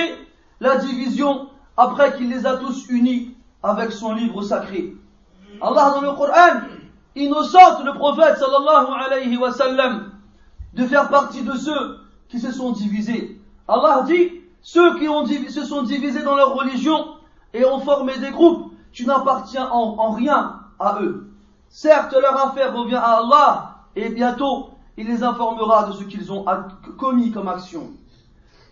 la 0.60 0.76
division 0.76 1.48
après 1.76 2.16
qu'il 2.16 2.30
les 2.30 2.46
a 2.46 2.56
tous 2.56 2.88
unis 2.88 3.36
avec 3.62 3.92
son 3.92 4.14
livre 4.14 4.42
sacré? 4.42 4.96
Allah 5.60 5.92
dans 5.94 6.00
le 6.00 6.12
Coran 6.12 6.60
innocente 7.14 7.84
le 7.84 7.94
prophète 7.94 8.38
sallallahu 8.38 8.86
alayhi 9.06 9.36
wa 9.36 9.52
sallam 9.52 10.12
de 10.74 10.86
faire 10.86 11.08
partie 11.08 11.42
de 11.42 11.52
ceux 11.52 11.98
qui 12.28 12.40
se 12.40 12.52
sont 12.52 12.72
divisés. 12.72 13.40
Allah 13.68 14.02
dit, 14.06 14.32
ceux 14.62 14.98
qui 14.98 15.06
se 15.50 15.64
sont 15.64 15.82
divisés 15.82 16.22
dans 16.22 16.36
leur 16.36 16.54
religion 16.54 17.16
et 17.52 17.64
ont 17.64 17.80
formé 17.80 18.16
des 18.18 18.30
groupes, 18.30 18.72
tu 18.92 19.06
n'appartiens 19.06 19.68
en, 19.70 19.96
en 19.98 20.10
rien 20.12 20.60
à 20.78 20.98
eux. 21.02 21.28
Certes, 21.68 22.14
leur 22.14 22.36
affaire 22.46 22.74
revient 22.76 22.96
à 22.96 23.18
Allah 23.18 23.76
et 23.96 24.08
bientôt 24.08 24.70
il 24.96 25.06
les 25.06 25.22
informera 25.22 25.84
de 25.84 25.92
ce 25.92 26.04
qu'ils 26.04 26.32
ont 26.32 26.44
commis 26.98 27.32
comme 27.32 27.48
action. 27.48 27.90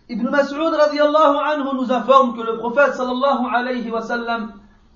Ibn 0.09 0.29
Mas'ud 0.29 0.73
radiallahu 0.73 1.37
anhu 1.37 1.75
nous 1.75 1.91
informe 1.91 2.35
que 2.35 2.41
le 2.41 2.57
prophète 2.57 2.95
sallallahu 2.95 3.45
alayhi 3.53 3.89
wa 3.89 4.01
sallam 4.01 4.53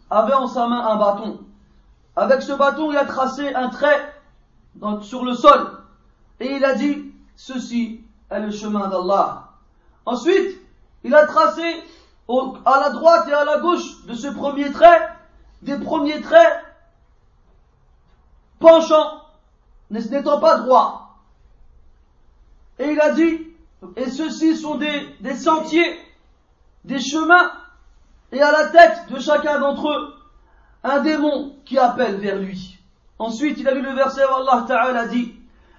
avait 0.10 0.34
en 0.34 0.48
sa 0.48 0.68
main 0.68 0.86
un 0.86 0.98
bâton. 0.98 1.40
Avec 2.16 2.42
ce 2.42 2.54
bâton, 2.54 2.92
il 2.92 2.98
a 2.98 3.06
tracé 3.06 3.54
un 3.54 3.70
trait 3.70 4.14
sur 5.02 5.24
le 5.24 5.34
sol 5.34 5.80
et 6.40 6.56
il 6.56 6.66
a 6.66 6.76
dit 6.76 7.14
ceci 7.36 8.02
est 8.30 8.40
le 8.40 8.52
chemin 8.52 8.88
d'Allah. 8.88 9.50
Ensuite, 10.06 10.62
il 11.04 11.14
a 11.14 11.26
tracé 11.26 11.84
à 12.66 12.80
la 12.80 12.90
droite 12.90 13.28
et 13.28 13.34
à 13.34 13.46
la 13.46 13.60
gauche 13.60 14.06
de 14.06 14.14
ce 14.14 14.28
premier 14.28 14.72
trait 14.72 15.10
des 15.62 15.78
premiers 15.80 16.22
traits 16.22 16.64
penchants, 18.60 19.22
n'étant 19.90 20.40
pas 20.40 20.60
droits. 20.60 21.18
Et 22.80 22.92
il 22.92 23.00
a 23.00 23.12
dit, 23.12 23.48
et 23.96 24.10
ceux-ci 24.10 24.56
sont 24.58 24.76
des, 24.76 25.16
des 25.22 25.36
sentiers, 25.36 26.00
des 26.84 27.00
chemins, 27.00 27.52
et 28.32 28.42
à 28.42 28.52
la 28.52 28.68
tête 28.68 29.10
de 29.10 29.20
chacun 29.20 29.60
d'entre 29.60 29.90
eux, 29.90 30.15
un 30.86 31.00
démon 31.02 31.56
qui 31.66 31.80
appelle 31.80 32.18
vers 32.18 32.38
lui. 32.38 32.78
Ensuite, 33.18 33.60
il 33.60 33.68
a 33.68 33.74
lu 33.74 33.82
le 33.82 33.94
verset 33.94 34.24
où 34.24 34.36
Allah 34.36 34.66
Ta'ala 34.68 35.08
dit, 35.08 35.34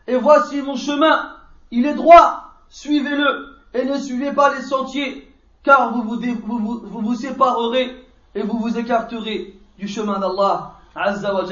et 0.07 0.17
voici 0.17 0.61
mon 0.63 0.75
chemin, 0.75 1.37
il 1.71 1.87
est 1.87 1.95
droit, 1.95 2.55
suivez-le, 2.69 3.57
et 3.73 3.85
ne 3.85 3.99
suivez 3.99 4.33
pas 4.33 4.53
les 4.55 4.63
sentiers, 4.63 5.33
car 5.63 5.93
vous 5.93 6.03
vous, 6.03 7.15
séparerez 7.15 8.05
et 8.35 8.43
vous 8.43 8.59
vous 8.59 8.77
écarterez 8.77 9.55
du 9.79 9.87
chemin 9.87 10.19
d'Allah 10.19 10.73
Azza 10.95 11.35
wa 11.35 11.45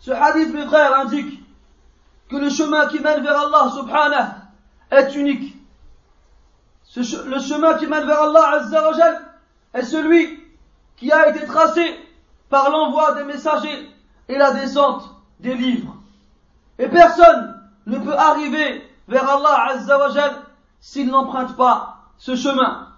Ce 0.00 0.10
hadith, 0.10 0.52
mes 0.52 0.66
frères, 0.66 0.98
indique 1.00 1.40
que 2.28 2.36
le 2.36 2.50
chemin 2.50 2.86
qui 2.88 2.98
mène 2.98 3.22
vers 3.22 3.38
Allah 3.38 3.70
subhanahu 3.74 4.26
est 4.90 5.14
unique. 5.14 5.56
le 6.96 7.40
chemin 7.40 7.74
qui 7.78 7.86
mène 7.86 8.04
vers 8.04 8.22
Allah 8.22 8.48
Azza 8.60 8.90
wa 8.90 8.96
est 9.72 9.82
celui 9.84 10.38
qui 10.96 11.10
a 11.12 11.30
été 11.30 11.46
tracé 11.46 12.07
par 12.50 12.70
l'envoi 12.70 13.14
des 13.14 13.24
messagers 13.24 13.88
et 14.28 14.36
la 14.36 14.52
descente 14.52 15.10
des 15.40 15.54
livres. 15.54 15.94
Et 16.78 16.88
personne 16.88 17.60
ne 17.86 17.98
peut 17.98 18.16
arriver 18.16 18.88
vers 19.08 19.28
Allah 19.28 19.70
Azza 19.70 19.98
wa 19.98 20.10
s'il 20.80 21.08
n'emprunte 21.08 21.56
pas 21.56 21.98
ce 22.18 22.36
chemin. 22.36 22.88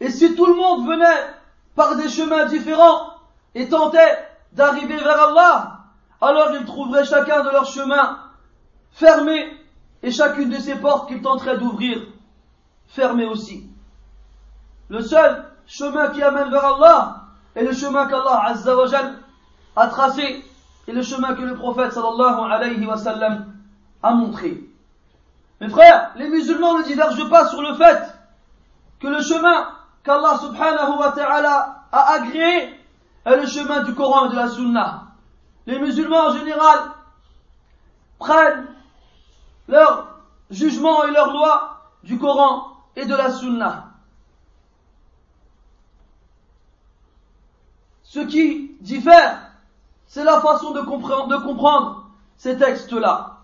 Et 0.00 0.10
si 0.10 0.34
tout 0.34 0.46
le 0.46 0.54
monde 0.54 0.86
venait 0.86 1.34
par 1.74 1.96
des 1.96 2.08
chemins 2.08 2.46
différents 2.46 3.12
et 3.54 3.68
tentait 3.68 4.18
d'arriver 4.52 4.96
vers 4.96 5.28
Allah, 5.28 5.80
alors 6.20 6.50
ils 6.52 6.64
trouveraient 6.64 7.04
chacun 7.04 7.42
de 7.42 7.50
leurs 7.50 7.66
chemins 7.66 8.18
fermés 8.92 9.52
et 10.02 10.10
chacune 10.10 10.50
de 10.50 10.58
ces 10.58 10.76
portes 10.76 11.08
qu'ils 11.08 11.22
tenteraient 11.22 11.58
d'ouvrir 11.58 12.00
fermées 12.86 13.26
aussi. 13.26 13.68
Le 14.88 15.02
seul 15.02 15.44
chemin 15.66 16.08
qui 16.08 16.22
amène 16.22 16.50
vers 16.50 16.64
Allah 16.64 17.25
est 17.56 17.64
le 17.64 17.72
chemin 17.72 18.06
qu'Allah 18.06 18.42
Azza 18.44 18.76
a 19.74 19.86
tracé 19.88 20.44
et 20.86 20.92
le 20.92 21.02
chemin 21.02 21.34
que 21.34 21.42
le 21.42 21.56
prophète 21.56 21.96
a 24.02 24.14
montré. 24.14 24.62
Mes 25.60 25.68
frères, 25.70 26.12
les 26.16 26.28
musulmans 26.28 26.78
ne 26.78 26.84
divergent 26.84 27.28
pas 27.30 27.48
sur 27.48 27.62
le 27.62 27.74
fait 27.74 27.98
que 29.00 29.08
le 29.08 29.22
chemin 29.22 29.68
qu'Allah 30.04 30.38
subhanahu 30.38 30.98
wa 30.98 31.12
ta'ala 31.12 31.84
a 31.90 32.12
agréé 32.12 32.78
est 33.24 33.36
le 33.36 33.46
chemin 33.46 33.82
du 33.82 33.94
Coran 33.94 34.26
et 34.26 34.30
de 34.30 34.36
la 34.36 34.48
Sunna. 34.48 35.02
Les 35.66 35.78
musulmans 35.78 36.26
en 36.26 36.36
général 36.36 36.78
prennent 38.18 38.66
leur 39.66 40.20
jugement 40.50 41.04
et 41.04 41.10
leur 41.10 41.32
loi 41.32 41.80
du 42.04 42.18
Coran 42.18 42.68
et 42.94 43.06
de 43.06 43.14
la 43.14 43.30
Sunna. 43.30 43.95
Ce 48.16 48.22
qui 48.22 48.70
diffère, 48.80 49.42
c'est 50.06 50.24
la 50.24 50.40
façon 50.40 50.70
de 50.70 50.80
comprendre, 50.80 52.06
ces 52.38 52.56
textes-là. 52.56 53.40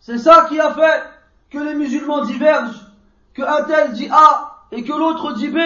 C'est 0.00 0.16
ça 0.16 0.46
qui 0.48 0.58
a 0.58 0.72
fait 0.72 1.02
que 1.50 1.58
les 1.58 1.74
musulmans 1.74 2.24
divergent, 2.24 2.86
que 3.34 3.42
un 3.42 3.64
tel 3.64 3.92
dit 3.92 4.08
A 4.10 4.62
et 4.70 4.82
que 4.82 4.94
l'autre 4.94 5.34
dit 5.34 5.48
B 5.48 5.58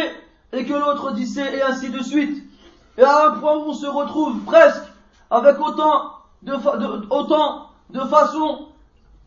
et 0.52 0.64
que 0.64 0.72
l'autre 0.72 1.12
dit 1.12 1.24
C 1.24 1.40
et 1.40 1.62
ainsi 1.62 1.90
de 1.90 2.02
suite. 2.02 2.42
Et 2.98 3.04
à 3.04 3.28
un 3.28 3.30
point 3.38 3.56
où 3.56 3.68
on 3.68 3.74
se 3.74 3.86
retrouve 3.86 4.40
presque 4.40 4.82
avec 5.30 5.60
autant 5.60 6.14
de, 6.42 6.54
autant 7.10 7.70
de 7.90 8.00
façons 8.00 8.70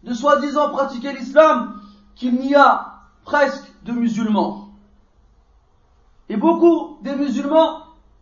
de 0.03 0.13
soi-disant 0.13 0.71
pratiquer 0.71 1.13
l'islam 1.13 1.79
qu'il 2.15 2.35
n'y 2.35 2.53
a 2.53 2.95
presque 3.23 3.63
de 3.83 3.93
musulmans. 3.93 4.68
Et 6.29 6.37
beaucoup 6.37 6.99
des 7.01 7.15
musulmans 7.15 7.81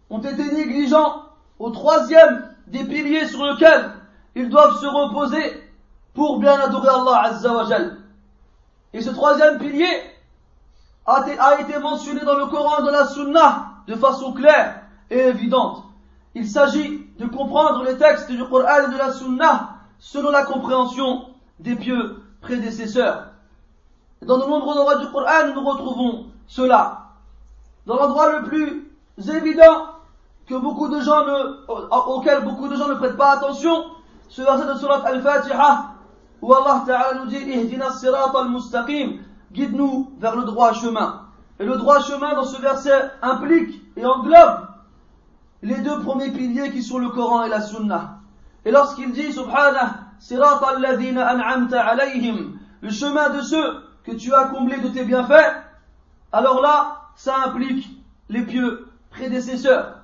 ont 0.09 0.19
été 0.19 0.43
négligents 0.51 1.23
au 1.59 1.69
troisième 1.69 2.49
des 2.67 2.83
piliers 2.85 3.27
sur 3.27 3.43
lequel 3.43 3.91
ils 4.35 4.49
doivent 4.49 4.79
se 4.79 4.85
reposer 4.85 5.63
pour 6.13 6.39
bien 6.39 6.59
adorer 6.59 6.89
Allah 6.89 7.21
Azza 7.25 7.53
wa 7.53 7.65
Et 8.93 9.01
ce 9.01 9.09
troisième 9.09 9.57
pilier 9.59 9.89
a 11.05 11.59
été 11.59 11.79
mentionné 11.79 12.21
dans 12.21 12.35
le 12.37 12.47
Coran 12.47 12.79
et 12.79 12.83
dans 12.83 12.91
la 12.91 13.05
Sunna 13.05 13.71
de 13.87 13.95
façon 13.95 14.33
claire 14.33 14.81
et 15.09 15.19
évidente. 15.19 15.83
Il 16.35 16.47
s'agit 16.47 17.05
de 17.17 17.25
comprendre 17.25 17.83
les 17.83 17.97
textes 17.97 18.31
du 18.31 18.43
Coran 18.45 18.87
et 18.87 18.93
de 18.93 18.97
la 18.97 19.11
Sunna 19.11 19.75
selon 19.99 20.31
la 20.31 20.43
compréhension 20.43 21.29
des 21.59 21.75
pieux 21.75 22.21
prédécesseurs. 22.41 23.27
Dans 24.21 24.37
de 24.37 24.45
nombreux 24.45 24.77
endroits 24.77 24.97
du 24.97 25.07
Coran, 25.11 25.53
nous 25.53 25.63
retrouvons 25.63 26.27
cela. 26.47 27.06
Dans 27.87 27.95
l'endroit 27.95 28.37
le 28.37 28.43
plus 28.43 28.91
évident 29.17 29.85
que 30.45 30.55
beaucoup 30.55 30.89
de 30.89 30.99
gens 30.99 31.25
ne, 31.25 32.11
auquel 32.11 32.43
beaucoup 32.43 32.67
de 32.67 32.75
gens 32.75 32.89
ne 32.89 32.95
prêtent 32.95 33.15
pas 33.15 33.31
attention, 33.31 33.85
ce 34.27 34.41
verset 34.41 34.67
de 34.67 34.77
Surat 34.77 35.01
Al-Fatiha, 35.05 35.93
où 36.41 36.53
Allah 36.53 36.83
Ta'ala 36.85 37.13
nous 37.19 37.27
dit 37.27 37.37
Ihdina 37.37 37.87
al-mustaqim, 38.35 39.19
guide-nous 39.53 40.11
vers 40.19 40.35
le 40.35 40.43
droit 40.43 40.73
chemin. 40.73 41.21
Et 41.61 41.65
le 41.65 41.77
droit 41.77 42.01
chemin 42.01 42.35
dans 42.35 42.43
ce 42.43 42.61
verset 42.61 43.09
implique 43.21 43.81
et 43.95 44.05
englobe 44.05 44.67
les 45.63 45.77
deux 45.79 46.01
premiers 46.01 46.31
piliers 46.31 46.71
qui 46.71 46.83
sont 46.83 46.97
le 46.97 47.07
Coran 47.09 47.45
et 47.45 47.49
la 47.49 47.61
Sunna. 47.61 48.19
Et 48.65 48.71
lorsqu'il 48.71 49.13
dit 49.13 49.31
Subhanah, 49.31 49.95
sirat 50.19 50.59
al-ladhina 50.75 51.25
an'amta 51.25 51.85
alayhim, 51.85 52.59
le 52.81 52.89
chemin 52.89 53.29
de 53.29 53.39
ceux 53.39 53.81
que 54.03 54.11
tu 54.11 54.33
as 54.33 54.49
comblés 54.49 54.81
de 54.81 54.89
tes 54.89 55.05
bienfaits, 55.05 55.55
alors 56.33 56.61
là, 56.61 57.06
ça 57.17 57.35
implique 57.47 57.89
les 58.29 58.43
pieux 58.43 58.87
prédécesseurs, 59.09 59.97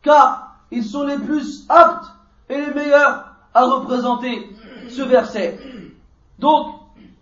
car 0.00 0.56
ils 0.70 0.84
sont 0.84 1.02
les 1.02 1.18
plus 1.18 1.66
aptes 1.68 2.06
et 2.48 2.56
les 2.56 2.72
meilleurs 2.72 3.26
à 3.52 3.64
représenter 3.64 4.48
ce 4.88 5.02
verset. 5.02 5.58
Donc, 6.38 6.74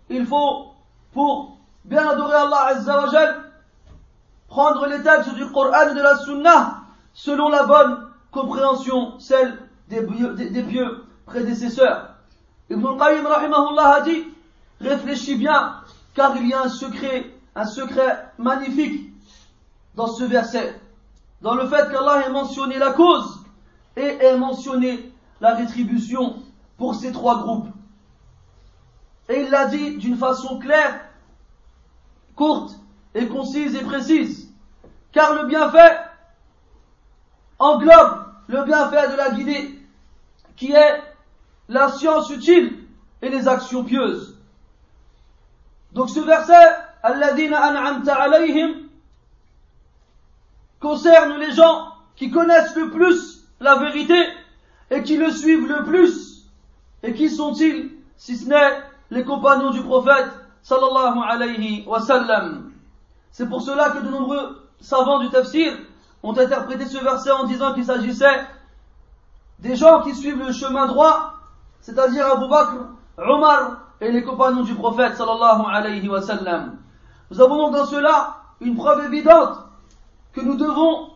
il 0.09 0.25
faut, 0.25 0.67
pour 1.11 1.57
bien 1.83 2.07
adorer 2.07 2.35
Allah 2.35 2.65
Azza 2.67 3.01
wa 3.01 3.33
prendre 4.47 4.85
les 4.85 5.01
textes 5.01 5.33
du 5.33 5.49
Coran 5.51 5.89
et 5.91 5.95
de 5.95 6.01
la 6.01 6.17
Sunna 6.17 6.81
selon 7.13 7.49
la 7.49 7.63
bonne 7.63 8.07
compréhension, 8.31 9.19
celle 9.19 9.57
des, 9.89 10.01
des, 10.49 10.63
pieux 10.63 11.03
prédécesseurs. 11.25 12.09
Ibn 12.69 12.85
al-Qayyim 12.87 13.25
rahimahullah 13.25 13.95
a 13.95 14.01
dit, 14.01 14.23
réfléchis 14.79 15.35
bien, 15.35 15.75
car 16.13 16.35
il 16.37 16.47
y 16.47 16.53
a 16.53 16.61
un 16.61 16.69
secret, 16.69 17.33
un 17.55 17.65
secret 17.65 18.31
magnifique 18.37 19.10
dans 20.01 20.07
ce 20.07 20.23
verset, 20.23 20.81
dans 21.43 21.53
le 21.53 21.67
fait 21.67 21.91
qu'Allah 21.91 22.25
ait 22.25 22.31
mentionné 22.31 22.79
la 22.79 22.91
cause 22.91 23.45
et 23.95 24.01
ait 24.01 24.35
mentionné 24.35 25.13
la 25.39 25.53
rétribution 25.53 26.41
pour 26.75 26.95
ces 26.95 27.11
trois 27.11 27.43
groupes. 27.43 27.67
Et 29.29 29.41
il 29.41 29.51
l'a 29.51 29.65
dit 29.65 29.97
d'une 29.97 30.17
façon 30.17 30.57
claire, 30.57 31.01
courte 32.35 32.79
et 33.13 33.27
concise 33.27 33.75
et 33.75 33.83
précise. 33.83 34.49
Car 35.11 35.35
le 35.35 35.47
bienfait 35.47 35.99
englobe 37.59 38.25
le 38.47 38.63
bienfait 38.63 39.07
de 39.11 39.17
la 39.17 39.29
guidée, 39.29 39.79
qui 40.55 40.71
est 40.71 41.01
la 41.69 41.89
science 41.89 42.31
utile 42.31 42.87
et 43.21 43.29
les 43.29 43.47
actions 43.47 43.83
pieuses. 43.83 44.35
Donc 45.91 46.09
ce 46.09 46.21
verset, 46.21 46.75
Alladina 47.03 47.63
an'amta 47.63 48.15
alayhim, 48.15 48.89
concerne 50.81 51.37
les 51.37 51.51
gens 51.51 51.93
qui 52.15 52.29
connaissent 52.29 52.75
le 52.75 52.89
plus 52.89 53.41
la 53.61 53.75
vérité 53.75 54.19
et 54.89 55.03
qui 55.03 55.15
le 55.15 55.31
suivent 55.31 55.67
le 55.67 55.85
plus. 55.85 56.45
Et 57.03 57.13
qui 57.13 57.29
sont-ils, 57.29 57.91
si 58.17 58.35
ce 58.35 58.49
n'est 58.49 58.81
les 59.09 59.23
compagnons 59.23 59.71
du 59.71 59.81
prophète, 59.81 60.27
sallallahu 60.63 61.19
alayhi 61.29 61.85
wa 61.87 61.99
sallam? 61.99 62.71
C'est 63.31 63.47
pour 63.47 63.61
cela 63.61 63.91
que 63.91 63.99
de 63.99 64.09
nombreux 64.09 64.67
savants 64.81 65.19
du 65.19 65.29
tafsir 65.29 65.73
ont 66.23 66.37
interprété 66.37 66.85
ce 66.85 66.97
verset 66.97 67.31
en 67.31 67.45
disant 67.45 67.73
qu'il 67.73 67.85
s'agissait 67.85 68.45
des 69.59 69.75
gens 69.75 70.01
qui 70.01 70.13
suivent 70.13 70.43
le 70.43 70.51
chemin 70.51 70.87
droit, 70.87 71.33
c'est-à-dire 71.79 72.25
Abu 72.27 72.47
Bakr, 72.47 72.77
Omar 73.17 73.77
et 74.01 74.11
les 74.11 74.23
compagnons 74.23 74.63
du 74.63 74.75
prophète 74.75 75.15
sallallahu 75.15 75.63
alayhi 75.71 76.07
wa 76.09 76.21
sallam. 76.21 76.77
Nous 77.29 77.39
avons 77.39 77.57
donc 77.57 77.73
dans 77.73 77.85
cela 77.85 78.37
une 78.59 78.75
preuve 78.75 79.05
évidente 79.05 79.57
que 80.33 80.41
nous 80.41 80.55
devons 80.55 81.09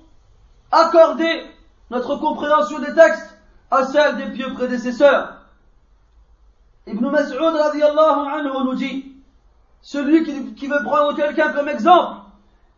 accorder 0.72 1.44
notre 1.90 2.16
compréhension 2.18 2.80
des 2.80 2.94
textes 2.94 3.38
à 3.72 3.84
celle 3.86 4.18
des 4.18 4.32
pieux 4.32 4.54
prédécesseurs. 4.54 5.42
Ibn 6.88 7.10
Mas'ud 7.10 7.38
anhu 7.42 8.50
nous 8.66 8.76
dit, 8.76 9.14
celui 9.82 10.24
qui, 10.24 10.54
qui 10.56 10.68
veut 10.68 10.84
prendre 10.84 11.16
quelqu'un 11.16 11.52
comme 11.52 11.68
exemple, 11.68 12.22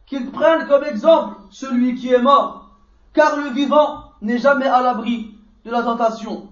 qu'il 0.06 0.32
prenne 0.32 0.68
comme 0.68 0.84
exemple 0.84 1.36
celui 1.50 1.96
qui 1.96 2.14
est 2.14 2.22
mort, 2.22 2.70
car 3.14 3.38
le 3.38 3.50
vivant 3.50 4.12
n'est 4.22 4.38
jamais 4.38 4.68
à 4.68 4.82
l'abri 4.82 5.36
de 5.66 5.72
la 5.72 5.84
tentation. 5.84 6.50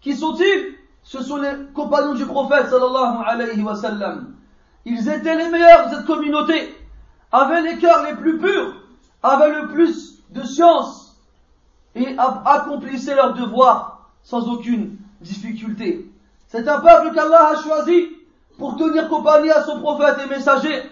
Qui 0.00 0.14
sont-ils? 0.16 0.74
Ce 1.02 1.22
sont 1.22 1.36
les 1.36 1.52
compagnons 1.74 2.14
du 2.14 2.24
prophète 2.24 2.68
sallallahu 2.70 3.18
alayhi 3.26 3.62
wa 3.62 3.76
sallam. 3.76 4.34
Ils 4.86 5.08
étaient 5.08 5.36
les 5.36 5.50
meilleurs 5.50 5.88
de 5.88 5.96
cette 5.96 6.06
communauté, 6.06 6.74
avaient 7.30 7.62
les 7.62 7.78
cœurs 7.78 8.04
les 8.04 8.16
plus 8.16 8.38
purs, 8.38 8.74
avaient 9.24 9.60
le 9.60 9.68
plus 9.68 10.22
de 10.30 10.42
science 10.42 11.16
et 11.94 12.16
accomplissaient 12.18 13.14
leur 13.14 13.34
devoir 13.34 14.10
sans 14.22 14.48
aucune 14.48 14.98
difficulté. 15.20 16.10
C'est 16.48 16.68
un 16.68 16.80
peuple 16.80 17.14
qu'Allah 17.14 17.52
a 17.52 17.62
choisi 17.62 18.10
pour 18.58 18.76
tenir 18.76 19.08
compagnie 19.08 19.50
à 19.50 19.64
son 19.64 19.80
prophète 19.80 20.16
et 20.24 20.28
messager 20.28 20.82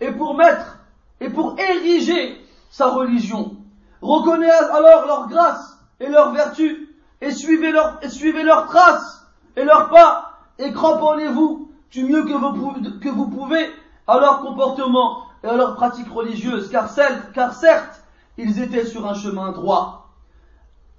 et 0.00 0.12
pour 0.12 0.34
mettre 0.34 0.78
et 1.20 1.28
pour 1.28 1.56
ériger 1.58 2.40
sa 2.70 2.88
religion. 2.88 3.56
Reconnaissez 4.00 4.70
alors 4.72 5.06
leur 5.06 5.28
grâce 5.28 5.78
et 6.00 6.08
leur 6.08 6.32
vertu 6.32 6.88
et 7.20 7.30
suivez 7.32 7.72
leur, 7.72 8.00
leurs 8.44 8.66
traces 8.66 9.26
et 9.56 9.64
leurs 9.64 9.90
pas 9.90 10.38
et 10.58 10.72
cramponnez-vous 10.72 11.70
du 11.90 12.04
mieux 12.04 12.24
que 12.24 12.32
vous, 12.32 12.98
que 13.00 13.08
vous 13.08 13.26
pouvez 13.28 13.70
à 14.06 14.18
leur 14.18 14.40
comportement 14.40 15.24
et 15.42 15.46
à 15.46 15.56
leurs 15.56 15.74
pratiques 15.74 16.10
religieuses, 16.12 16.70
car, 16.70 16.88
car 17.34 17.54
certes, 17.54 18.02
ils 18.38 18.60
étaient 18.60 18.86
sur 18.86 19.06
un 19.06 19.14
chemin 19.14 19.52
droit. 19.52 20.10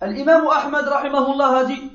L'imam 0.01 0.47
Ahmad 0.47 0.86
rahimahullah 0.86 1.58
a 1.58 1.63
dit, 1.65 1.91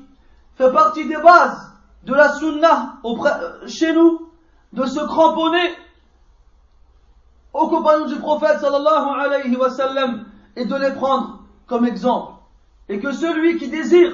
fait 0.55 0.71
partie 0.71 1.07
des 1.07 1.17
bases 1.17 1.71
de 2.03 2.13
la 2.13 2.33
sunnah 2.33 2.95
euh, 3.05 3.67
chez 3.67 3.93
nous, 3.93 4.29
de 4.73 4.85
se 4.85 4.99
cramponner 4.99 5.75
aux 7.53 7.67
compagnons 7.67 8.05
du 8.05 8.15
prophète 8.15 8.59
sallallahu 8.59 9.19
alayhi 9.19 9.55
wa 9.55 9.69
sallam 9.69 10.25
et 10.55 10.65
de 10.65 10.75
les 10.75 10.91
prendre 10.93 11.39
comme 11.67 11.85
exemple. 11.85 12.33
Et 12.87 12.99
que 12.99 13.11
celui 13.11 13.57
qui 13.57 13.69
désire 13.69 14.13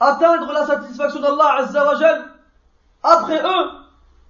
atteindre 0.00 0.52
la 0.52 0.66
satisfaction 0.66 1.20
d'Allah 1.20 1.56
azza 1.58 1.84
wa 1.86 1.98
après 3.02 3.40
eux, 3.42 3.70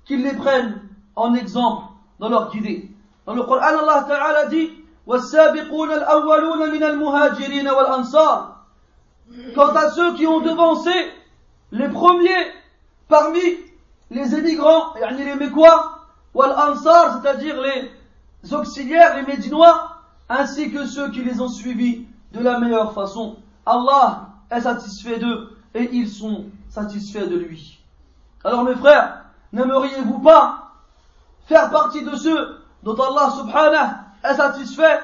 qu'il 0.04 0.22
les 0.22 0.34
prenne 0.34 0.80
en 1.16 1.34
exemple 1.34 1.84
dans 2.18 2.28
leur 2.28 2.50
guidée. 2.50 2.90
Dans 3.27 3.33
le 3.33 3.43
Coran, 3.43 3.61
Allah 3.61 4.05
Ta'ala 4.07 4.45
dit 4.47 4.69
والسابقون 5.07 5.91
الأولون 5.91 6.71
من 6.71 6.83
المهاجرين 6.83 7.67
والأنصار 7.67 8.53
Quant 9.55 9.75
à 9.75 9.89
ceux 9.89 10.13
qui 10.15 10.27
ont 10.27 10.41
devancé 10.41 10.91
les 11.71 11.89
premiers 11.89 12.51
parmi 13.07 13.41
les 14.11 14.35
émigrants, 14.35 14.93
les 15.17 15.35
Mécois, 15.35 15.99
wal 16.33 16.51
Ansar, 16.51 17.19
c'est-à-dire 17.21 17.55
les 17.61 18.53
auxiliaires, 18.53 19.15
les 19.15 19.23
Médinois, 19.23 19.97
ainsi 20.29 20.71
que 20.71 20.85
ceux 20.85 21.09
qui 21.09 21.23
les 21.23 21.41
ont 21.41 21.47
suivis 21.47 22.05
de 22.33 22.41
la 22.41 22.59
meilleure 22.59 22.93
façon. 22.93 23.37
Allah 23.65 24.29
est 24.51 24.61
satisfait 24.61 25.19
d'eux 25.19 25.57
et 25.73 25.89
ils 25.93 26.09
sont 26.09 26.45
satisfaits 26.69 27.27
de 27.27 27.37
lui. 27.37 27.79
Alors 28.43 28.63
mes 28.63 28.75
frères, 28.75 29.25
n'aimeriez-vous 29.51 30.19
pas 30.19 30.73
faire 31.47 31.71
partie 31.71 32.03
de 32.03 32.15
ceux 32.15 32.57
dont 32.82 32.94
Allah 32.94 33.30
subhanahu 33.30 33.88
est 34.24 34.34
satisfait 34.34 35.00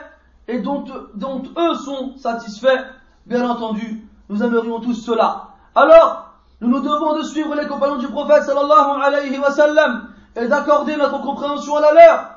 et 0.48 0.58
dont, 0.58 0.84
dont 1.14 1.42
eux 1.56 1.74
sont 1.74 2.16
satisfaits, 2.16 2.84
bien 3.26 3.48
entendu, 3.48 4.06
nous 4.28 4.42
aimerions 4.42 4.80
tous 4.80 4.94
cela. 4.94 5.48
Alors, 5.74 6.34
nous 6.60 6.68
nous 6.68 6.80
devons 6.80 7.16
de 7.16 7.22
suivre 7.22 7.54
les 7.54 7.66
compagnons 7.66 7.96
du 7.96 8.08
prophète 8.08 8.44
sallallahu 8.44 9.02
alayhi 9.02 9.38
wa 9.38 9.50
sallam 9.50 10.08
et 10.36 10.46
d'accorder 10.48 10.96
notre 10.96 11.20
compréhension 11.20 11.76
à 11.76 11.80
la 11.80 11.92
leur 11.92 12.30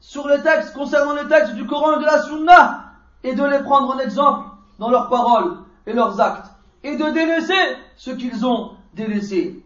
sur 0.00 0.26
les 0.28 0.40
textes 0.42 0.74
concernant 0.74 1.14
les 1.14 1.28
textes 1.28 1.54
du 1.54 1.66
Coran 1.66 1.94
et 1.94 2.00
de 2.00 2.04
la 2.04 2.22
Sunna 2.22 2.84
et 3.22 3.34
de 3.34 3.44
les 3.44 3.60
prendre 3.60 3.94
en 3.94 3.98
exemple 3.98 4.48
dans 4.78 4.90
leurs 4.90 5.08
paroles 5.08 5.58
et 5.86 5.92
leurs 5.92 6.20
actes 6.20 6.50
et 6.82 6.96
de 6.96 7.10
délaisser 7.10 7.76
ce 7.96 8.10
qu'ils 8.10 8.44
ont 8.44 8.72
délaissé. 8.94 9.64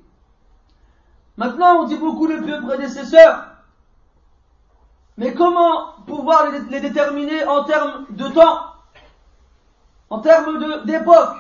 Maintenant, 1.39 1.81
on 1.81 1.85
dit 1.85 1.97
beaucoup 1.97 2.27
les 2.27 2.41
plus 2.41 2.61
prédécesseurs 2.63 3.45
mais 5.17 5.33
comment 5.33 5.93
pouvoir 6.07 6.51
les, 6.71 6.81
déterminer 6.81 7.45
en 7.45 7.65
termes 7.65 8.07
de 8.11 8.29
temps, 8.29 8.61
en 10.11 10.21
termes 10.21 10.85
d'époque? 10.85 11.37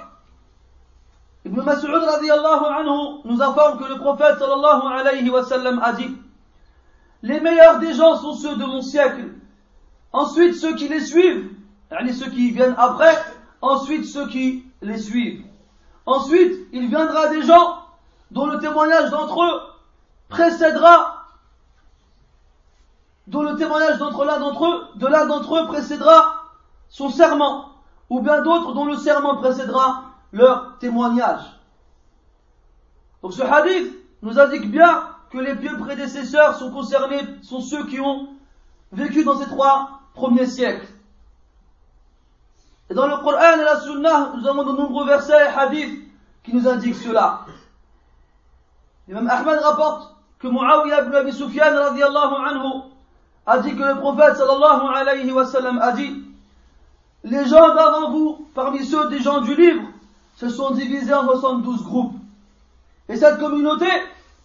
Ibn 1.44 1.62
Mas'ud 1.62 1.90
anhu 1.90 3.20
nous 3.24 3.42
informe 3.42 3.78
que 3.78 3.84
le 3.84 3.98
prophète 3.98 4.38
sallallahu 4.38 4.82
alayhi 5.00 5.30
wa 5.30 5.44
sallam 5.44 5.80
a 5.82 5.92
dit 5.92 6.16
Les 7.22 7.38
meilleurs 7.40 7.78
des 7.78 7.92
gens 7.94 8.16
sont 8.16 8.34
ceux 8.34 8.56
de 8.56 8.64
mon 8.64 8.80
siècle. 8.80 9.32
Ensuite 10.12 10.54
ceux 10.54 10.74
qui 10.74 10.88
les 10.88 11.00
suivent, 11.00 11.50
ceux 11.90 12.30
qui 12.30 12.50
viennent 12.50 12.74
après, 12.78 13.14
ensuite 13.60 14.06
ceux 14.06 14.26
qui 14.28 14.64
les 14.82 14.98
suivent. 14.98 15.44
Ensuite, 16.06 16.68
il 16.72 16.88
viendra 16.88 17.28
des 17.28 17.42
gens 17.42 17.78
dont 18.30 18.46
le 18.46 18.58
témoignage 18.58 19.10
d'entre 19.10 19.42
eux 19.42 19.60
précédera 20.28 21.15
dont 23.26 23.42
le 23.42 23.56
témoignage 23.56 23.98
d'entre 23.98 24.24
l'un 24.24 24.38
d'entre 24.38 24.66
eux, 24.66 24.86
de 24.96 25.06
l'un 25.06 25.26
d'entre 25.26 25.56
eux 25.56 25.66
précédera 25.66 26.44
son 26.88 27.10
serment, 27.10 27.70
ou 28.08 28.20
bien 28.20 28.42
d'autres 28.42 28.72
dont 28.72 28.84
le 28.84 28.96
serment 28.96 29.36
précédera 29.36 30.04
leur 30.32 30.78
témoignage. 30.78 31.42
Donc 33.22 33.32
ce 33.32 33.42
hadith 33.42 33.92
nous 34.22 34.38
indique 34.38 34.70
bien 34.70 35.08
que 35.30 35.38
les 35.38 35.56
pieux 35.56 35.76
prédécesseurs 35.78 36.56
sont 36.56 36.70
concernés, 36.70 37.22
sont 37.42 37.60
ceux 37.60 37.84
qui 37.86 38.00
ont 38.00 38.28
vécu 38.92 39.24
dans 39.24 39.38
ces 39.38 39.46
trois 39.46 40.00
premiers 40.14 40.46
siècles. 40.46 40.86
Et 42.88 42.94
dans 42.94 43.08
le 43.08 43.16
Coran 43.16 43.58
et 43.58 43.64
la 43.64 43.80
Sunna, 43.80 44.32
nous 44.36 44.46
avons 44.46 44.62
de 44.62 44.72
nombreux 44.72 45.06
versets 45.06 45.32
et 45.32 45.58
hadiths 45.58 46.08
qui 46.44 46.54
nous 46.54 46.68
indiquent 46.68 46.94
cela. 46.94 47.40
Ahmad 49.12 49.60
rapporte 49.60 50.16
que 50.38 50.46
Muawiyah 50.46 51.02
ibn 51.02 51.14
Abi 51.14 51.32
Sufyan 51.32 51.74
radiallahu 51.74 52.34
anhu 52.46 52.82
a 53.46 53.58
dit 53.58 53.74
que 53.76 53.82
le 53.82 53.96
prophète 54.00 54.36
sallallahu 54.36 54.94
alayhi 54.94 55.30
wa 55.32 55.46
sallam 55.46 55.78
a 55.78 55.92
dit 55.92 56.24
Les 57.24 57.46
gens 57.46 57.74
d'avant 57.74 58.10
vous, 58.10 58.48
parmi 58.54 58.84
ceux 58.84 59.08
des 59.08 59.20
gens 59.20 59.40
du 59.40 59.54
livre, 59.54 59.82
se 60.36 60.48
sont 60.48 60.72
divisés 60.72 61.14
en 61.14 61.24
72 61.24 61.82
groupes. 61.84 62.14
Et 63.08 63.16
cette 63.16 63.38
communauté 63.38 63.88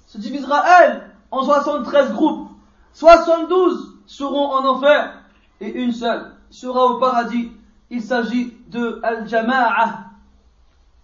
se 0.08 0.18
divisera, 0.18 0.64
elle, 0.82 1.10
en 1.32 1.44
73 1.44 2.12
groupes. 2.14 2.50
72 2.94 3.98
seront 4.06 4.52
en 4.52 4.66
enfer 4.66 5.14
et 5.62 5.70
une 5.70 5.94
seule 5.94 6.34
sera 6.50 6.86
au 6.86 7.00
paradis. 7.00 7.52
Il 7.90 8.02
s'agit 8.02 8.54
de 8.68 9.00
Al-Jama'a. 9.04 10.06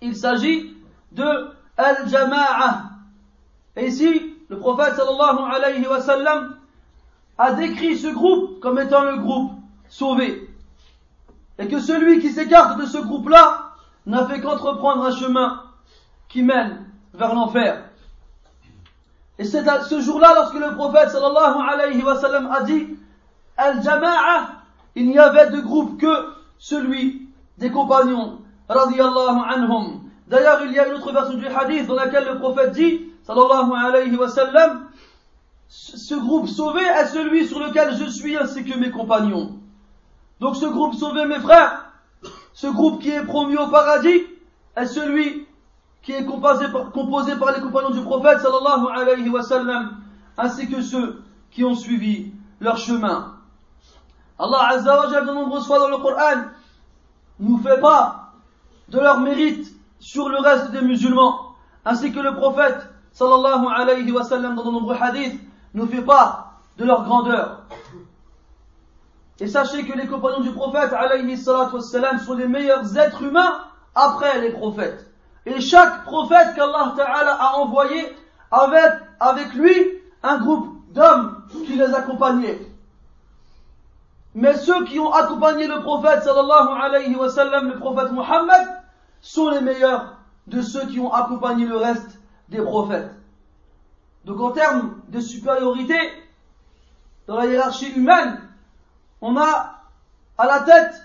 Il 0.02 0.16
s'agit 0.16 0.76
de 1.12 1.50
Al-Jama'a. 1.78 2.84
Et 3.76 3.88
ici, 3.88 4.36
le 4.50 4.58
prophète 4.58 4.96
sallallahu 4.96 5.40
alayhi 5.54 5.88
wa 5.88 6.02
sallam 6.02 6.58
a 7.38 7.54
décrit 7.54 7.98
ce 7.98 8.08
groupe 8.08 8.60
comme 8.60 8.80
étant 8.80 9.04
le 9.04 9.18
groupe 9.18 9.52
sauvé. 9.90 10.50
Et 11.60 11.68
que 11.68 11.80
celui 11.80 12.20
qui 12.20 12.32
s'écarte 12.32 12.80
de 12.80 12.86
ce 12.86 12.98
groupe-là 12.98 13.72
n'a 14.06 14.26
fait 14.28 14.42
qu'entreprendre 14.42 15.06
un 15.06 15.12
chemin 15.12 15.64
qui 16.30 16.44
mène 16.44 16.86
vers 17.14 17.34
l'enfer. 17.34 17.84
Et 19.40 19.44
c'est 19.44 19.64
ce 19.84 20.02
jour-là, 20.02 20.34
lorsque 20.36 20.56
le 20.56 20.76
prophète 20.76 21.10
sallallahu 21.10 21.58
alayhi 21.70 22.04
wa 22.04 22.16
sallam 22.16 22.50
a 22.52 22.64
dit 22.64 22.98
Al-Jama'a, 23.56 24.50
il 24.96 25.08
n'y 25.10 25.20
avait 25.20 25.52
de 25.52 25.62
groupe 25.62 26.00
que 26.00 26.30
celui 26.58 27.28
des 27.58 27.72
compagnons, 27.72 28.40
anhum. 28.70 30.02
D'ailleurs, 30.28 30.62
il 30.64 30.72
y 30.74 30.80
a 30.80 30.88
une 30.88 30.96
autre 30.96 31.12
version 31.12 31.38
du 31.38 31.48
hadith 31.48 31.88
dans 31.88 31.96
laquelle 31.96 32.26
le 32.26 32.40
prophète 32.40 32.72
dit, 32.72 33.12
sallallahu 33.24 33.72
alayhi 33.74 34.16
wa 34.16 34.28
sallam, 34.28 34.88
ce 35.70 36.16
groupe 36.16 36.48
sauvé 36.48 36.82
est 36.82 37.08
celui 37.08 37.48
sur 37.48 37.60
lequel 37.60 37.96
je 37.98 38.06
suis 38.10 38.38
ainsi 38.38 38.64
que 38.64 38.78
mes 38.78 38.90
compagnons. 38.90 39.60
Donc 40.40 40.56
ce 40.56 40.66
groupe 40.66 40.94
sauvé, 40.96 41.26
mes 41.26 41.40
frères, 41.40 41.92
ce 42.54 42.68
groupe 42.68 43.02
qui 43.02 43.10
est 43.10 43.24
promu 43.24 43.58
au 43.58 43.68
paradis, 43.68 44.24
est 44.76 44.86
celui 44.86 45.48
qui 46.02 46.14
est 46.14 46.26
composé 46.26 46.68
par, 46.70 47.52
les 47.52 47.62
compagnons 47.62 47.90
du 47.90 48.02
prophète 48.02 48.40
sallallahu 48.40 48.88
alayhi 48.96 49.30
wa 49.30 49.44
sallam, 49.44 49.98
ainsi 50.38 50.70
que 50.70 50.82
ceux 50.82 51.22
qui 51.52 51.66
ont 51.66 51.76
suivi 51.76 52.32
leur 52.62 52.78
chemin. 52.78 53.34
Allah 54.40 54.70
Azza 54.70 55.00
wa 55.00 55.22
de 55.22 55.34
nombreuses 55.34 55.66
fois 55.66 55.80
dans 55.80 55.90
le 55.90 55.98
Coran 55.98 56.46
nous 57.40 57.58
fait 57.58 57.80
pas 57.82 58.32
de 58.90 59.00
leur 59.00 59.20
mérite 59.20 59.68
sur 60.00 60.30
le 60.30 60.40
reste 60.40 60.72
des 60.72 60.82
musulmans, 60.82 61.56
ainsi 61.84 62.12
que 62.12 62.20
le 62.20 62.36
prophète 62.36 62.88
sallallahu 63.12 63.66
alayhi 63.76 64.12
wa 64.12 64.24
sallam 64.24 64.56
dans 64.56 64.64
de 64.64 64.72
nombreux 64.72 64.96
hadiths 64.96 65.42
nous 65.74 65.88
fait 65.88 66.02
pas 66.02 66.54
de 66.78 66.86
leur 66.86 67.04
grandeur. 67.04 67.64
Et 69.40 69.48
sachez 69.48 69.86
que 69.86 69.98
les 69.98 70.08
compagnons 70.08 70.42
du 70.42 70.52
prophète 70.52 70.92
sont 72.26 72.34
les 72.34 72.48
meilleurs 72.48 72.98
êtres 72.98 73.24
humains 73.24 73.64
après 73.94 74.42
les 74.42 74.52
prophètes. 74.52 75.12
Et 75.46 75.62
chaque 75.62 76.04
prophète 76.04 76.56
qu'Allah 76.56 76.94
a 77.40 77.56
envoyé 77.58 78.16
avait 78.52 78.92
avec 79.20 79.54
lui 79.54 79.76
un 80.24 80.38
groupe 80.40 80.82
d'hommes 80.94 81.44
qui 81.66 81.76
les 81.76 81.94
accompagnaient. 81.94 82.60
Mais 84.36 84.56
ceux 84.56 84.86
qui 84.86 85.00
ont 85.00 85.12
accompagné 85.12 85.68
le 85.68 85.82
prophète 85.82 86.24
sallallahu 86.24 87.10
le 87.10 87.80
prophète 87.80 88.12
Muhammad, 88.12 88.84
sont 89.22 89.50
les 89.50 89.62
meilleurs 89.62 90.18
de 90.48 90.62
ceux 90.62 90.86
qui 90.88 91.00
ont 91.00 91.12
accompagné 91.12 91.66
le 91.66 91.78
reste 91.78 92.20
des 92.50 92.62
prophètes. 92.62 93.12
Donc 94.28 94.42
en 94.42 94.52
termes 94.52 94.96
de 95.08 95.22
supériorité, 95.22 95.98
dans 97.28 97.38
la 97.38 97.46
hiérarchie 97.46 97.94
humaine, 97.94 98.42
on 99.22 99.38
a 99.38 99.84
à 100.38 100.46
la 100.46 100.60
tête 100.60 101.02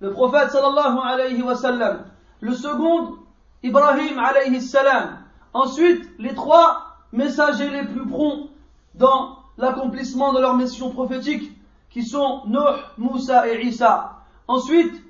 le 0.00 0.12
prophète 0.12 0.50
sallallahu 0.50 0.98
alayhi 1.02 1.40
wa 1.40 1.56
sallam. 1.56 2.04
Le 2.40 2.52
second, 2.52 3.14
Ibrahim 3.62 4.18
alayhi 4.18 4.60
salam. 4.60 5.20
Ensuite, 5.54 6.06
les 6.18 6.34
trois 6.34 6.98
messagers 7.12 7.70
les 7.70 7.84
plus 7.86 8.06
prompts 8.06 8.50
dans 8.94 9.38
l'accomplissement 9.56 10.34
de 10.34 10.40
leur 10.40 10.54
mission 10.54 10.90
prophétique, 10.90 11.50
qui 11.88 12.04
sont 12.04 12.42
Nuh, 12.46 12.58
Moussa 12.98 13.48
et 13.48 13.64
Isa. 13.64 14.18
Ensuite, 14.48 15.02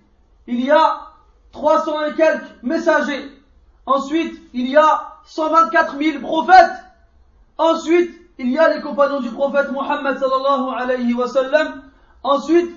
il 0.46 0.61
y 0.64 0.70
a 0.70 1.00
300 1.50 2.05
et 2.05 2.14
quelques 2.14 2.62
messagers. 2.62 3.29
Ensuite, 3.87 4.40
il 4.55 4.70
y 4.70 4.76
a 4.76 5.16
124 5.24 5.98
000 5.98 6.20
prophètes. 6.20 6.86
Ensuite, 7.59 8.11
il 8.38 8.51
y 8.51 8.59
a 8.59 8.75
les 8.75 8.83
compagnons 8.83 9.21
du 9.21 9.31
prophète 9.31 9.71
Muhammad 9.73 10.19
sallallahu 10.19 10.75
alayhi 10.77 11.14
wa 11.14 11.27
sallam. 11.27 11.83
Ensuite, 12.23 12.71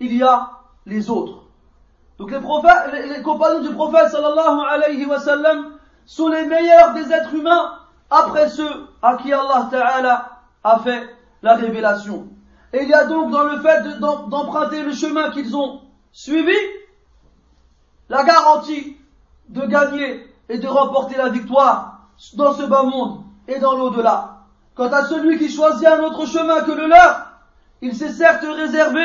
il 0.00 0.16
y 0.16 0.22
a 0.22 0.50
les 0.86 1.08
autres. 1.08 1.44
Donc 2.18 2.30
les, 2.30 2.40
compagnons 3.22 3.60
du 3.60 3.70
prophète 3.74 4.08
sallallahu 4.10 4.60
alayhi 4.68 5.06
wa 5.06 5.18
sallam 5.20 5.78
sont 6.06 6.28
les 6.28 6.46
meilleurs 6.46 6.94
des 6.94 7.12
êtres 7.12 7.34
humains 7.34 7.78
après 8.10 8.48
ceux 8.48 8.86
à 9.02 9.16
qui 9.16 9.32
Allah 9.32 9.68
ta'ala 9.70 10.30
a 10.62 10.78
fait 10.80 11.02
la 11.42 11.54
révélation. 11.54 12.28
Et 12.72 12.82
il 12.82 12.88
y 12.88 12.94
a 12.94 13.04
donc 13.04 13.30
dans 13.30 13.44
le 13.44 13.60
fait 13.60 13.98
d'emprunter 14.00 14.82
le 14.82 14.92
chemin 14.92 15.30
qu'ils 15.30 15.56
ont 15.56 15.80
suivi, 16.12 16.56
la 18.08 18.24
garantie 18.24 18.96
de 19.48 19.64
gagner 19.66 20.26
et 20.48 20.58
de 20.58 20.66
remporter 20.66 21.16
la 21.16 21.28
victoire 21.28 22.08
dans 22.34 22.52
ce 22.52 22.62
bas 22.64 22.82
monde 22.82 23.24
et 23.48 23.58
dans 23.58 23.76
l'au-delà. 23.76 24.38
Quant 24.74 24.90
à 24.92 25.04
celui 25.04 25.38
qui 25.38 25.50
choisit 25.50 25.86
un 25.86 26.00
autre 26.00 26.26
chemin 26.26 26.62
que 26.62 26.72
le 26.72 26.86
leur, 26.86 27.26
il 27.80 27.94
s'est 27.94 28.12
certes 28.12 28.44
réservé 28.44 29.04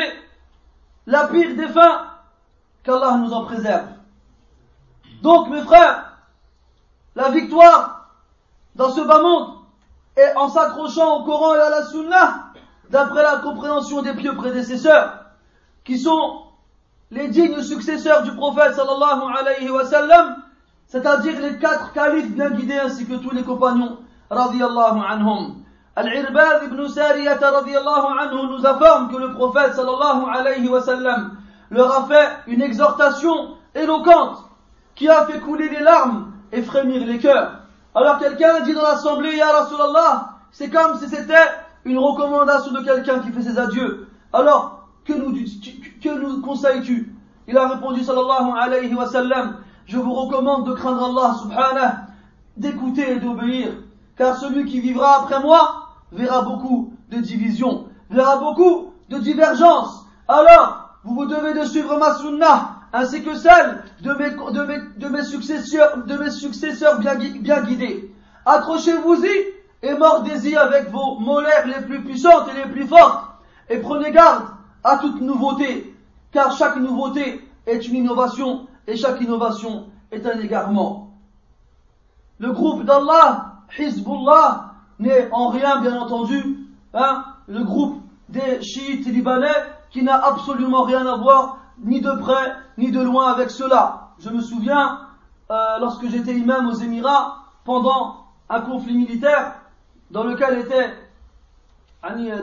la 1.06 1.26
pire 1.28 1.56
des 1.56 1.68
fins 1.68 2.06
qu'Allah 2.82 3.16
nous 3.18 3.32
en 3.32 3.44
préserve. 3.44 3.86
Donc, 5.22 5.48
mes 5.48 5.62
frères, 5.62 6.18
la 7.14 7.30
victoire 7.30 8.08
dans 8.74 8.90
ce 8.90 9.00
bas 9.02 9.20
monde 9.20 9.56
est 10.16 10.34
en 10.36 10.48
s'accrochant 10.48 11.20
au 11.20 11.24
Coran 11.24 11.54
et 11.54 11.60
à 11.60 11.70
la 11.70 11.84
Sunna, 11.84 12.52
d'après 12.88 13.22
la 13.22 13.36
compréhension 13.38 14.02
des 14.02 14.14
pieux 14.14 14.34
prédécesseurs, 14.34 15.24
qui 15.84 15.98
sont 15.98 16.42
les 17.10 17.28
dignes 17.28 17.62
successeurs 17.62 18.22
du 18.22 18.34
prophète 18.34 18.74
sallallahu 18.74 19.36
alayhi 19.38 19.70
wa 19.70 19.84
sallam, 19.84 20.42
c'est-à-dire 20.86 21.40
les 21.40 21.58
quatre 21.58 21.92
califes 21.92 22.30
bien 22.32 22.50
guidés 22.50 22.78
ainsi 22.78 23.06
que 23.06 23.14
tous 23.14 23.30
les 23.30 23.42
compagnons 23.42 23.98
radiyallahu 24.30 25.00
anhum. 25.00 25.56
Al-Irbad 25.96 26.64
ibn 26.64 26.86
Sariyat 26.88 27.40
radiyallahu 27.40 28.06
anhu 28.18 28.46
nous 28.46 28.66
informe 28.66 29.10
que 29.10 29.16
le 29.16 29.34
prophète 29.34 29.78
alayhi 29.78 30.68
wa 30.68 30.80
leur 31.70 31.92
a 31.92 32.06
fait 32.06 32.28
une 32.46 32.62
exhortation 32.62 33.56
éloquente 33.74 34.44
qui 34.94 35.08
a 35.08 35.24
fait 35.26 35.40
couler 35.40 35.68
les 35.68 35.80
larmes 35.80 36.32
et 36.52 36.62
frémir 36.62 37.06
les 37.06 37.18
cœurs. 37.18 37.60
Alors 37.94 38.18
quelqu'un 38.18 38.60
dit 38.60 38.74
dans 38.74 38.82
l'assemblée, 38.82 39.36
Ya 39.36 39.50
Rasulallah, 39.52 40.30
c'est 40.50 40.70
comme 40.70 40.98
si 40.98 41.08
c'était 41.08 41.48
une 41.84 41.98
recommandation 41.98 42.72
de 42.72 42.80
quelqu'un 42.80 43.20
qui 43.20 43.30
fait 43.32 43.42
ses 43.42 43.58
adieux. 43.58 44.08
Alors, 44.32 44.88
que 45.04 45.12
nous, 45.12 45.32
que 45.32 46.08
nous 46.18 46.40
conseilles-tu? 46.40 47.14
Il 47.48 47.56
a 47.58 47.68
répondu, 47.68 48.04
sallallahu 48.04 48.52
alayhi 48.60 48.94
wa 48.94 49.06
sallam, 49.06 49.56
je 49.86 49.98
vous 49.98 50.12
recommande 50.12 50.66
de 50.66 50.72
craindre 50.72 51.04
Allah 51.04 51.34
subhanahu, 51.40 51.94
d'écouter 52.56 53.12
et 53.12 53.20
d'obéir, 53.20 53.70
car 54.20 54.36
celui 54.36 54.66
qui 54.66 54.80
vivra 54.80 55.22
après 55.22 55.40
moi 55.40 55.88
verra 56.12 56.42
beaucoup 56.42 56.92
de 57.08 57.20
divisions, 57.20 57.86
verra 58.10 58.36
beaucoup 58.36 58.92
de 59.08 59.16
divergences. 59.16 60.04
Alors, 60.28 60.98
vous 61.04 61.14
vous 61.14 61.24
devez 61.24 61.54
de 61.58 61.64
suivre 61.64 61.96
ma 61.96 62.14
sunnah, 62.16 62.80
ainsi 62.92 63.22
que 63.22 63.34
celle 63.34 63.82
de 64.02 65.08
mes, 65.08 65.22
successeurs 65.22 66.98
bien, 66.98 67.14
bien 67.14 67.62
guidés. 67.62 68.14
Accrochez-vous-y 68.44 69.54
et 69.80 69.94
mordez-y 69.94 70.54
avec 70.54 70.90
vos 70.90 71.18
molaires 71.18 71.66
les 71.66 71.86
plus 71.86 72.04
puissantes 72.04 72.50
et 72.50 72.58
les 72.62 72.70
plus 72.70 72.86
fortes, 72.86 73.24
et 73.70 73.78
prenez 73.78 74.10
garde 74.10 74.48
à 74.84 74.98
toute 74.98 75.22
nouveauté, 75.22 75.96
car 76.30 76.52
chaque 76.52 76.76
nouveauté 76.76 77.42
est 77.66 77.88
une 77.88 77.94
innovation, 77.94 78.66
et 78.86 78.98
chaque 78.98 79.22
innovation 79.22 79.86
est 80.12 80.26
un 80.26 80.38
égarement. 80.40 81.14
Le 82.38 82.52
groupe 82.52 82.84
d'Allah, 82.84 83.49
Hizbullah, 83.78 84.74
n'est 84.98 85.30
en 85.32 85.48
rien, 85.48 85.80
bien 85.80 85.98
entendu, 85.98 86.68
hein, 86.94 87.24
le 87.48 87.64
groupe 87.64 88.02
des 88.28 88.62
chiites 88.62 89.06
libanais, 89.06 89.48
qui 89.90 90.02
n'a 90.02 90.24
absolument 90.24 90.82
rien 90.82 91.06
à 91.06 91.16
voir, 91.16 91.58
ni 91.82 92.00
de 92.00 92.12
près, 92.12 92.54
ni 92.78 92.90
de 92.90 93.00
loin 93.00 93.32
avec 93.32 93.50
cela. 93.50 94.10
Je 94.18 94.30
me 94.30 94.40
souviens, 94.40 95.00
euh, 95.50 95.78
lorsque 95.80 96.08
j'étais 96.08 96.34
imam 96.34 96.68
aux 96.68 96.74
Émirats, 96.74 97.44
pendant 97.64 98.24
un 98.48 98.60
conflit 98.60 98.96
militaire, 98.96 99.54
dans 100.10 100.24
lequel 100.24 100.58
était, 100.58 100.94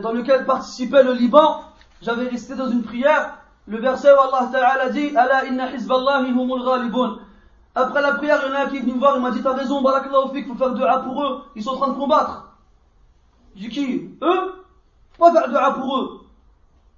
dans 0.02 0.12
lequel 0.12 0.46
participait 0.46 1.04
le 1.04 1.14
Liban, 1.14 1.62
j'avais 2.02 2.28
resté 2.28 2.56
dans 2.56 2.70
une 2.70 2.84
prière, 2.84 3.38
le 3.68 3.80
verset 3.80 4.10
où 4.12 4.20
Allah 4.20 4.50
Ta'ala 4.52 4.90
dit, 4.90 5.16
Ala 5.16 5.46
inna 5.46 5.70
humul 5.72 6.64
ghalibun. 6.64 7.20
Après 7.78 8.02
la 8.02 8.14
prière, 8.14 8.40
il 8.44 8.50
y 8.50 8.52
en 8.52 8.56
a 8.56 8.64
un 8.64 8.70
qui 8.70 8.78
est 8.78 8.80
venu 8.80 8.94
voir, 8.94 9.18
il 9.18 9.22
m'a 9.22 9.30
dit, 9.30 9.44
t'as 9.44 9.54
raison, 9.54 9.84
barakallahu 9.84 10.34
fik, 10.34 10.48
faut 10.48 10.56
faire 10.56 10.72
dua 10.72 10.98
pour 10.98 11.24
eux, 11.24 11.44
ils 11.56 11.62
sont 11.62 11.74
en 11.74 11.78
train 11.78 11.90
de 11.90 11.94
combattre. 11.94 12.48
J'ai 13.56 13.68
dit 13.68 13.70
qui? 13.70 14.10
Eux? 14.24 14.66
Faut 15.16 15.26
pas 15.26 15.32
faire 15.32 15.48
dua 15.48 15.72
pour 15.74 15.96
eux. 15.96 16.22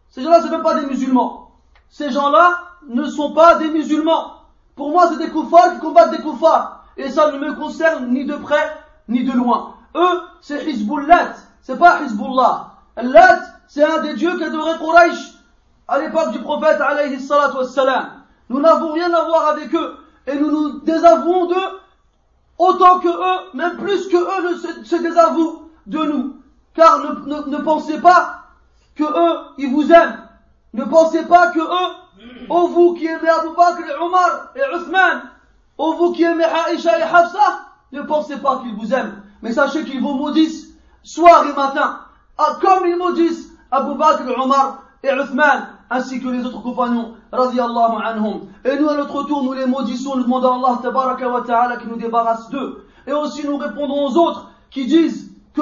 Ces 0.09 0.21
gens-là, 0.21 0.39
c'est 0.41 0.49
même 0.49 0.63
pas 0.63 0.75
des 0.75 0.85
musulmans. 0.85 1.51
Ces 1.89 2.11
gens-là 2.11 2.59
ne 2.87 3.03
sont 3.07 3.33
pas 3.33 3.55
des 3.55 3.67
musulmans. 3.67 4.35
Pour 4.77 4.91
moi, 4.91 5.09
c'est 5.09 5.17
des 5.17 5.29
koufars 5.29 5.73
qui 5.73 5.79
combattent 5.79 6.11
des 6.11 6.23
koufars. 6.23 6.85
Et 6.95 7.09
ça 7.09 7.29
ne 7.29 7.39
me 7.39 7.55
concerne 7.55 8.07
ni 8.13 8.23
de 8.23 8.37
près, 8.37 8.71
ni 9.09 9.25
de 9.25 9.33
loin. 9.33 9.73
Eux, 9.95 10.21
c'est 10.39 10.65
Hizbullah, 10.65 11.33
c'est 11.61 11.77
pas 11.77 12.03
Hezbollah. 12.03 12.71
Lat, 12.95 13.41
c'est 13.67 13.83
un 13.83 14.01
des 14.01 14.13
dieux 14.13 14.39
qu'adorait 14.39 14.77
Quraysh 14.77 15.33
à 15.89 15.99
l'époque 15.99 16.31
du 16.31 16.39
prophète 16.39 16.79
alayhi 16.79 17.19
salatu 17.19 17.57
wassalam. 17.57 18.11
Nous 18.47 18.61
n'avons 18.61 18.93
rien 18.93 19.13
à 19.13 19.25
voir 19.25 19.47
avec 19.47 19.75
eux 19.75 19.98
et 20.29 20.39
nous 20.39 20.51
nous 20.51 20.79
désavouons 20.81 21.47
d'eux 21.47 21.79
autant 22.57 22.99
que 22.99 23.07
eux, 23.07 23.49
même 23.55 23.77
plus 23.77 24.07
que 24.07 24.17
eux 24.17 24.49
ne 24.49 24.83
se, 24.83 24.95
désavouent 25.01 25.69
de 25.87 25.99
nous. 25.99 26.35
Car 26.75 26.99
ne, 26.99 27.57
pensez 27.57 27.99
pas 27.99 28.43
que 28.95 29.03
eux, 29.03 29.39
ils 29.57 29.71
vous 29.71 29.91
aiment. 29.91 30.19
Ne 30.73 30.83
pensez 30.83 31.25
pas 31.25 31.47
que 31.47 31.59
eux, 31.59 32.45
ô 32.49 32.67
vous 32.67 32.93
qui 32.93 33.07
aimez 33.07 33.29
Abu 33.29 33.55
Bakr 33.55 33.89
et 33.89 34.03
Omar 34.03 34.51
et 34.55 34.77
Uthman, 34.77 35.23
ô 35.77 35.93
vous 35.93 36.11
qui 36.11 36.23
aimez 36.23 36.45
Aisha 36.45 36.99
et 36.99 37.01
Hafsa, 37.01 37.65
ne 37.91 38.03
pensez 38.03 38.37
pas 38.37 38.59
qu'ils 38.61 38.75
vous 38.75 38.93
aiment. 38.93 39.23
Mais 39.41 39.53
sachez 39.53 39.83
qu'ils 39.83 40.01
vous 40.01 40.13
maudissent 40.13 40.67
soir 41.01 41.45
et 41.49 41.53
matin, 41.53 42.01
ah, 42.37 42.57
comme 42.61 42.85
ils 42.85 42.97
maudissent 42.97 43.49
Abu 43.71 43.97
Bakr, 43.97 44.23
Omar 44.37 44.83
et 45.01 45.09
Uthman, 45.09 45.78
ainsi 45.89 46.21
que 46.21 46.27
les 46.27 46.45
autres 46.45 46.61
compagnons, 46.61 47.15
anhum. 47.31 48.41
Et 48.65 48.77
nous, 48.77 48.89
à 48.89 48.95
notre 48.95 49.23
tour, 49.23 49.43
nous 49.43 49.53
les 49.53 49.65
maudissons, 49.65 50.17
nous 50.17 50.23
demandons 50.23 50.65
à 50.65 50.69
Allah, 50.69 50.79
tabaraka 50.81 51.29
wa 51.29 51.41
ta'ala, 51.41 51.77
qui 51.77 51.87
nous 51.87 51.97
débarrasse 51.97 52.49
d'eux. 52.49 52.85
Et 53.07 53.13
aussi, 53.13 53.45
nous 53.45 53.57
répondons 53.57 54.05
aux 54.05 54.17
autres 54.17 54.49
qui 54.69 54.85
disent 54.85 55.31
que 55.53 55.61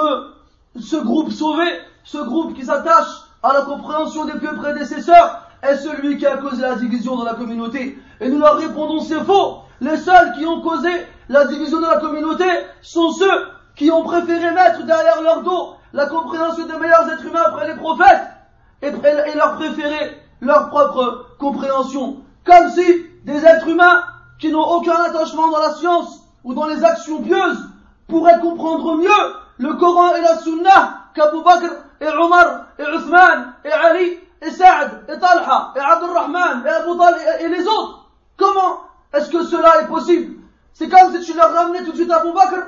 ce 0.79 0.97
groupe 0.97 1.31
sauvé, 1.31 1.65
ce 2.03 2.17
groupe 2.17 2.53
qui 2.53 2.65
s'attache 2.65 3.07
à 3.41 3.53
la 3.53 3.61
compréhension 3.61 4.25
des 4.25 4.37
pieux 4.39 4.55
prédécesseurs, 4.55 5.43
est 5.61 5.77
celui 5.77 6.17
qui 6.17 6.25
a 6.25 6.37
causé 6.37 6.61
la 6.61 6.75
division 6.75 7.15
dans 7.15 7.23
la 7.23 7.33
communauté. 7.33 7.97
Et 8.19 8.29
nous 8.29 8.39
leur 8.39 8.57
répondons, 8.57 8.99
c'est 8.99 9.23
faux. 9.23 9.59
Les 9.79 9.97
seuls 9.97 10.33
qui 10.37 10.45
ont 10.45 10.61
causé 10.61 10.89
la 11.29 11.45
division 11.45 11.79
de 11.79 11.85
la 11.85 11.97
communauté 11.97 12.45
sont 12.81 13.11
ceux 13.11 13.47
qui 13.75 13.91
ont 13.91 14.03
préféré 14.03 14.51
mettre 14.51 14.83
derrière 14.85 15.21
leur 15.21 15.43
dos 15.43 15.75
la 15.93 16.07
compréhension 16.07 16.65
des 16.65 16.77
meilleurs 16.77 17.09
êtres 17.11 17.25
humains 17.25 17.43
après 17.45 17.67
les 17.67 17.75
prophètes 17.75 18.36
et, 18.81 18.91
leur 19.35 19.55
préférer 19.55 20.21
leur 20.41 20.69
propre 20.69 21.25
compréhension. 21.39 22.17
Comme 22.45 22.69
si 22.69 23.05
des 23.23 23.45
êtres 23.45 23.67
humains 23.67 24.03
qui 24.39 24.51
n'ont 24.51 24.67
aucun 24.67 24.95
attachement 25.03 25.49
dans 25.49 25.59
la 25.59 25.73
science 25.73 26.21
ou 26.43 26.53
dans 26.53 26.67
les 26.67 26.83
actions 26.83 27.21
pieuses 27.21 27.69
pourraient 28.07 28.39
comprendre 28.39 28.97
mieux 28.97 29.33
le 29.57 29.73
Coran 29.73 30.15
et 30.15 30.21
la 30.21 30.37
Sunna 30.37 31.09
qu'Abu 31.13 31.43
Bakr 31.43 31.73
et 31.99 32.07
Omar 32.07 32.67
et 32.77 32.83
Uthman 32.83 33.53
et 33.65 33.71
Ali 33.71 34.19
et 34.41 34.51
Saad 34.51 35.03
et 35.09 35.19
Talha 35.19 35.73
et 35.75 35.79
Abdul 35.79 36.11
Rahman 36.11 36.63
et 36.65 36.69
Abu 36.69 36.97
Talib 36.97 37.21
et 37.41 37.47
les 37.47 37.67
autres. 37.67 38.05
Comment 38.37 38.81
est-ce 39.13 39.29
que 39.31 39.43
cela 39.43 39.81
est 39.81 39.87
possible? 39.87 40.35
C'est 40.73 40.89
comme 40.89 41.11
si 41.11 41.25
tu 41.25 41.35
leur 41.35 41.51
ramenais 41.51 41.83
tout 41.83 41.91
de 41.91 41.97
suite 41.97 42.11
Abu 42.11 42.31
Bakr 42.31 42.67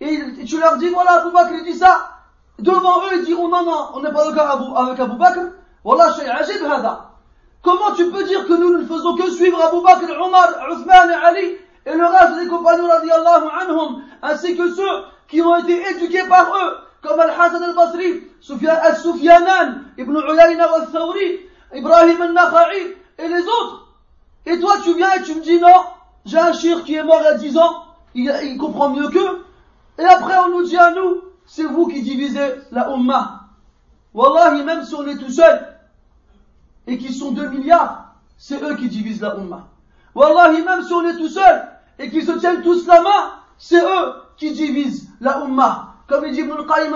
et 0.00 0.44
tu 0.44 0.58
leur 0.58 0.76
dis 0.76 0.88
voilà 0.88 1.22
Abu 1.22 1.30
Bakr 1.32 1.62
dit 1.64 1.74
ça. 1.74 2.13
Devant 2.58 3.00
eux 3.04 3.18
ils 3.18 3.24
diront 3.24 3.48
non 3.48 3.64
non 3.64 3.88
on 3.94 4.00
n'est 4.00 4.12
pas 4.12 4.30
d'accord 4.30 4.78
avec 4.78 5.00
Abu 5.00 5.16
Bakr. 5.16 5.40
Voilà 5.82 6.12
shay 6.14 6.28
ajib 6.28 6.62
hada. 6.64 7.10
Comment 7.62 7.92
tu 7.96 8.10
peux 8.10 8.24
dire 8.24 8.46
que 8.46 8.52
nous 8.52 8.78
ne 8.78 8.86
faisons 8.86 9.16
que 9.16 9.30
suivre 9.30 9.60
Abu 9.62 9.82
Bakr, 9.82 10.20
Omar, 10.20 10.48
Uthman 10.70 11.10
et 11.10 11.26
Ali 11.26 11.56
et 11.86 11.94
le 11.94 12.06
reste 12.06 12.38
des 12.40 12.48
compagnons 12.48 12.88
radiallahu 12.88 13.48
anhum 13.60 14.02
ainsi 14.22 14.56
que 14.56 14.70
ceux 14.70 15.04
qui 15.28 15.42
ont 15.42 15.56
été 15.56 15.82
éduqués 15.90 16.26
par 16.28 16.46
eux 16.54 16.76
comme 17.02 17.20
Al-Hassan 17.20 17.62
al-Basri, 17.62 18.22
Al-Sufyanan, 18.66 19.82
Ibn 19.98 20.16
Uyayna 20.16 20.64
al-Thawri, 20.64 21.40
Ibrahim 21.74 22.22
al-Nakha'i 22.22 22.94
et 23.18 23.28
les 23.28 23.42
autres. 23.42 23.88
Et 24.46 24.58
toi 24.58 24.76
tu 24.82 24.94
viens 24.94 25.12
et 25.14 25.22
tu 25.22 25.34
me 25.34 25.40
dis 25.40 25.60
non, 25.60 25.84
j'ai 26.24 26.38
un 26.38 26.52
shir 26.52 26.82
qui 26.84 26.94
est 26.94 27.02
mort 27.02 27.20
il 27.20 27.24
y 27.24 27.26
a 27.26 27.34
10 27.34 27.58
ans, 27.58 27.84
il, 28.14 28.34
il 28.44 28.58
comprend 28.58 28.90
mieux 28.90 29.08
qu'eux. 29.08 29.44
Et 29.98 30.04
après 30.04 30.38
on 30.46 30.48
nous 30.50 30.64
dit 30.64 30.78
à 30.78 30.92
nous, 30.92 31.22
c'est 31.46 31.64
vous 31.64 31.86
qui 31.88 32.02
divisez 32.02 32.54
la 32.72 32.90
Ummah. 32.90 33.40
Wallahi, 34.12 34.62
même 34.62 34.84
si 34.84 34.94
on 34.94 35.06
est 35.06 35.16
tout 35.16 35.30
seul, 35.30 35.76
et 36.86 36.98
qu'ils 36.98 37.14
sont 37.14 37.32
2 37.32 37.48
milliards, 37.48 38.14
c'est 38.36 38.62
eux 38.62 38.76
qui 38.76 38.88
divisent 38.88 39.20
la 39.20 39.36
Ummah. 39.36 39.66
Wallahi, 40.14 40.62
même 40.62 40.82
si 40.82 40.92
on 40.92 41.02
est 41.02 41.16
tout 41.16 41.28
seul, 41.28 41.68
et 41.98 42.10
qu'ils 42.10 42.24
se 42.24 42.32
tiennent 42.32 42.62
tous 42.62 42.86
la 42.86 43.00
main, 43.02 43.32
c'est 43.58 43.80
eux 43.82 44.14
qui 44.36 44.52
divisent 44.52 45.08
la 45.20 45.44
Ummah. 45.44 45.94
Comme 46.06 46.24
il 46.26 46.32
dit 46.32 46.40
Ibn 46.40 46.52
al-Qayyim 46.52 46.94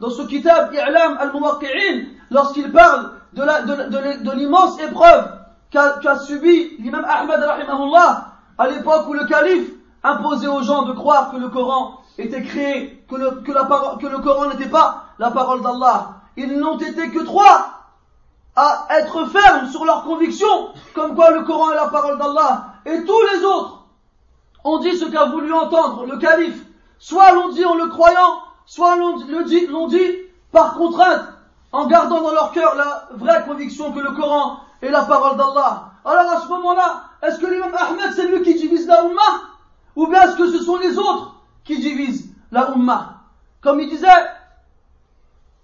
dans 0.00 0.10
ce 0.10 0.22
kitab 0.22 0.72
I'lam 0.72 1.18
al-Muwaqqi'in, 1.18 2.04
lorsqu'il 2.30 2.70
parle 2.72 3.12
de, 3.34 4.32
l'immense 4.32 4.80
épreuve 4.80 5.30
qu'a, 5.70 6.18
subi 6.18 6.76
l'imam 6.78 7.04
Ahmad 7.04 7.40
rahimahullah, 7.40 8.26
à 8.56 8.68
l'époque 8.68 9.08
où 9.08 9.12
le 9.12 9.26
calife 9.26 9.70
imposer 10.02 10.46
aux 10.48 10.62
gens 10.62 10.82
de 10.82 10.92
croire 10.92 11.30
que 11.30 11.36
le 11.36 11.48
Coran 11.48 12.00
était 12.18 12.42
créé, 12.42 13.04
que 13.08 13.14
le, 13.14 13.30
que 13.42 13.52
la 13.52 13.64
que 14.00 14.06
le 14.06 14.18
Coran 14.18 14.48
n'était 14.48 14.68
pas 14.68 15.04
la 15.18 15.30
parole 15.30 15.62
d'Allah. 15.62 16.16
Ils 16.36 16.58
n'ont 16.58 16.78
été 16.78 17.10
que 17.10 17.24
trois 17.24 17.78
à 18.56 18.86
être 18.90 19.26
fermes 19.26 19.68
sur 19.68 19.84
leur 19.84 20.02
conviction, 20.02 20.70
comme 20.94 21.14
quoi 21.14 21.30
le 21.30 21.44
Coran 21.44 21.70
est 21.70 21.76
la 21.76 21.88
parole 21.88 22.18
d'Allah. 22.18 22.66
Et 22.86 23.04
tous 23.04 23.22
les 23.32 23.44
autres 23.44 23.84
ont 24.64 24.78
dit 24.78 24.96
ce 24.96 25.04
qu'a 25.04 25.26
voulu 25.26 25.52
entendre 25.52 26.06
le 26.06 26.18
calife. 26.18 26.60
Soit 26.98 27.32
l'ont 27.32 27.50
dit 27.50 27.64
en 27.64 27.74
le 27.74 27.86
croyant, 27.86 28.40
soit 28.66 28.96
l'ont 28.96 29.16
dit, 29.44 29.66
l'ont 29.68 29.86
dit 29.86 30.10
par 30.50 30.74
contrainte, 30.74 31.22
en 31.70 31.86
gardant 31.86 32.20
dans 32.20 32.32
leur 32.32 32.50
cœur 32.50 32.74
la 32.74 33.08
vraie 33.12 33.44
conviction 33.44 33.92
que 33.92 34.00
le 34.00 34.10
Coran 34.12 34.58
est 34.82 34.90
la 34.90 35.02
parole 35.02 35.36
d'Allah. 35.36 35.84
Alors 36.04 36.32
à 36.32 36.40
ce 36.40 36.48
moment-là, 36.48 37.02
est-ce 37.22 37.38
que 37.38 37.46
l'imam 37.46 37.72
Ahmed 37.74 38.12
c'est 38.12 38.26
lui 38.26 38.42
qui 38.42 38.54
divise 38.54 38.88
la 38.88 39.04
Ummah? 39.04 39.42
Ou 39.94 40.06
bien 40.08 40.22
est-ce 40.22 40.36
que 40.36 40.50
ce 40.50 40.64
sont 40.64 40.76
les 40.78 40.98
autres 40.98 41.37
qui 41.68 41.78
divisent 41.78 42.30
la 42.50 42.70
Ummah 42.70 43.20
Comme 43.60 43.80
il 43.80 43.90
disait, 43.90 44.08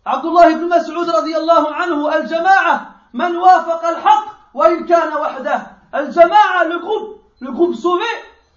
Abdullah 0.05 0.51
ibn 0.51 0.67
Mas'ud 0.67 1.09
radiallahu 1.09 1.67
anhu, 1.81 2.07
Al-Jama'a, 2.13 2.89
man 3.15 3.35
wafaqa 3.35 3.89
al-haq 3.89 4.25
wa 4.53 4.69
in 4.69 4.83
kana 4.83 5.19
wahdah. 5.19 5.71
Al-Jama'a, 5.93 6.65
le 6.69 6.79
groupe, 6.79 7.23
le 7.41 7.51
groupe 7.53 7.75
sauvé, 7.75 8.05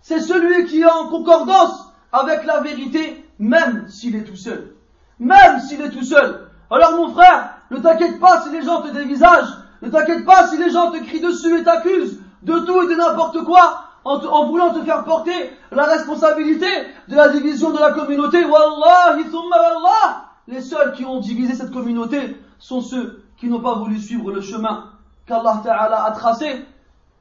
c'est 0.02 0.20
celui 0.20 0.66
qui 0.66 0.82
est 0.82 0.92
en 0.92 1.08
concordance 1.08 1.94
avec 2.12 2.44
la 2.44 2.60
vérité, 2.60 3.26
même 3.40 3.88
s'il 3.88 4.18
est 4.18 4.26
tout 4.26 4.36
seul. 4.36 4.76
Même 5.18 5.62
s'il 5.62 5.82
est 5.82 5.92
tout 5.92 6.04
seul. 6.04 6.50
Alors 6.70 6.98
mon 6.98 7.14
frère, 7.14 7.56
ne 7.72 7.78
t'inquiète 7.78 8.20
pas 8.20 8.42
si 8.42 8.50
les 8.50 8.62
gens 8.62 8.82
te 8.82 8.90
dévisagent, 8.90 9.56
ne 9.82 9.90
t'inquiète 9.90 10.26
pas 10.26 10.48
si 10.50 10.58
les 10.58 10.70
gens 10.70 10.92
te 10.92 10.98
crient 10.98 11.22
dessus 11.22 11.58
et 11.58 11.64
t'accusent 11.64 12.20
de 12.44 12.60
tout 12.60 12.82
et 12.82 12.88
de 12.88 12.96
n'importe 12.96 13.42
quoi, 13.46 13.87
en, 14.08 14.46
voulant 14.46 14.74
te 14.74 14.84
faire 14.84 15.04
porter 15.04 15.52
la 15.72 15.84
responsabilité 15.84 16.68
de 17.08 17.16
la 17.16 17.30
division 17.30 17.72
de 17.72 17.80
la 17.80 17.92
communauté. 17.92 18.44
Wallahi 18.46 19.24
thumma 19.26 19.58
wallah. 19.58 20.26
Les 20.48 20.62
seuls 20.62 20.94
qui 20.94 21.06
ont 21.06 21.20
divisé 21.20 21.54
cette 21.54 21.72
communauté 21.72 22.38
sont 22.58 22.82
ceux 22.82 23.24
qui 23.38 23.48
n'ont 23.48 23.60
pas 23.60 23.76
voulu 23.76 24.00
suivre 24.00 24.32
le 24.32 24.42
chemin 24.42 24.86
qu'Allah 25.26 25.62
Ta'ala 25.64 26.06
a 26.06 26.12
tracé 26.12 26.66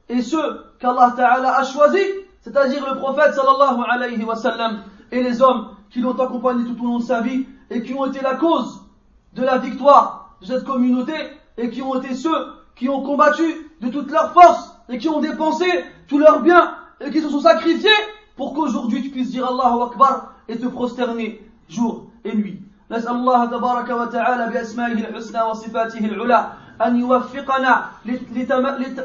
et 0.09 0.21
ceux 0.21 0.63
qu'Allah 0.79 1.13
Ta'ala 1.15 1.57
a 1.57 1.63
choisi, 1.63 1.99
c'est-à-dire 2.41 2.87
le 2.89 2.97
prophète 2.97 3.33
sallallahu 3.33 3.83
alayhi 3.89 4.23
wa 4.23 4.35
sallam 4.35 4.83
et 5.11 5.21
les 5.21 5.41
hommes 5.41 5.69
qui 5.89 5.99
l'ont 5.99 6.17
accompagné 6.17 6.63
tout 6.65 6.81
au 6.83 6.87
long 6.87 6.99
de 6.99 7.03
sa 7.03 7.21
vie 7.21 7.45
et 7.69 7.83
qui 7.83 7.93
ont 7.93 8.05
été 8.05 8.21
la 8.21 8.35
cause 8.35 8.81
de 9.33 9.43
la 9.43 9.57
victoire 9.57 10.37
de 10.41 10.45
cette 10.45 10.63
communauté 10.63 11.13
et 11.57 11.69
qui 11.69 11.81
ont 11.81 11.95
été 12.01 12.15
ceux 12.15 12.53
qui 12.75 12.87
ont 12.87 13.01
combattu 13.01 13.43
de 13.81 13.89
toute 13.89 14.09
leur 14.11 14.31
force 14.31 14.76
et 14.88 14.98
qui 14.98 15.08
ont 15.08 15.20
dépensé 15.20 15.66
tous 16.08 16.18
leurs 16.18 16.40
biens 16.40 16.74
et 17.00 17.10
qui 17.10 17.20
se 17.20 17.28
sont 17.28 17.40
sacrifiés 17.40 17.90
pour 18.36 18.54
qu'aujourd'hui 18.54 19.02
tu 19.02 19.10
puisses 19.10 19.30
dire 19.30 19.46
Allahu 19.46 19.82
Akbar 19.90 20.34
et 20.48 20.58
te 20.58 20.66
prosterner 20.66 21.40
jour 21.68 22.06
et 22.24 22.34
nuit. 22.34 22.60
نسأل 22.92 23.16
الله 23.16 23.44
تبارك 23.44 23.90
وتعالى 23.90 24.52
بأسمائه 24.52 24.92
الحسنى 24.92 25.42
وصفاته 25.42 26.04
العلى 26.04 26.52
أن 26.86 27.00
يوفقنا 27.00 27.84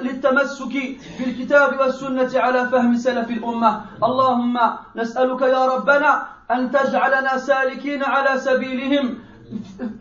للتمسك 0.01 0.75
بالكتاب 1.19 1.79
والسنة 1.79 2.31
على 2.35 2.69
فهم 2.69 2.97
سلف 2.97 3.29
الأمة 3.29 3.81
اللهم 4.03 4.59
نسألك 4.95 5.41
يا 5.41 5.65
ربنا 5.65 6.11
أن 6.51 6.71
تجعلنا 6.71 7.37
سالكين 7.37 8.03
على 8.03 8.39
سبيلهم 8.39 9.15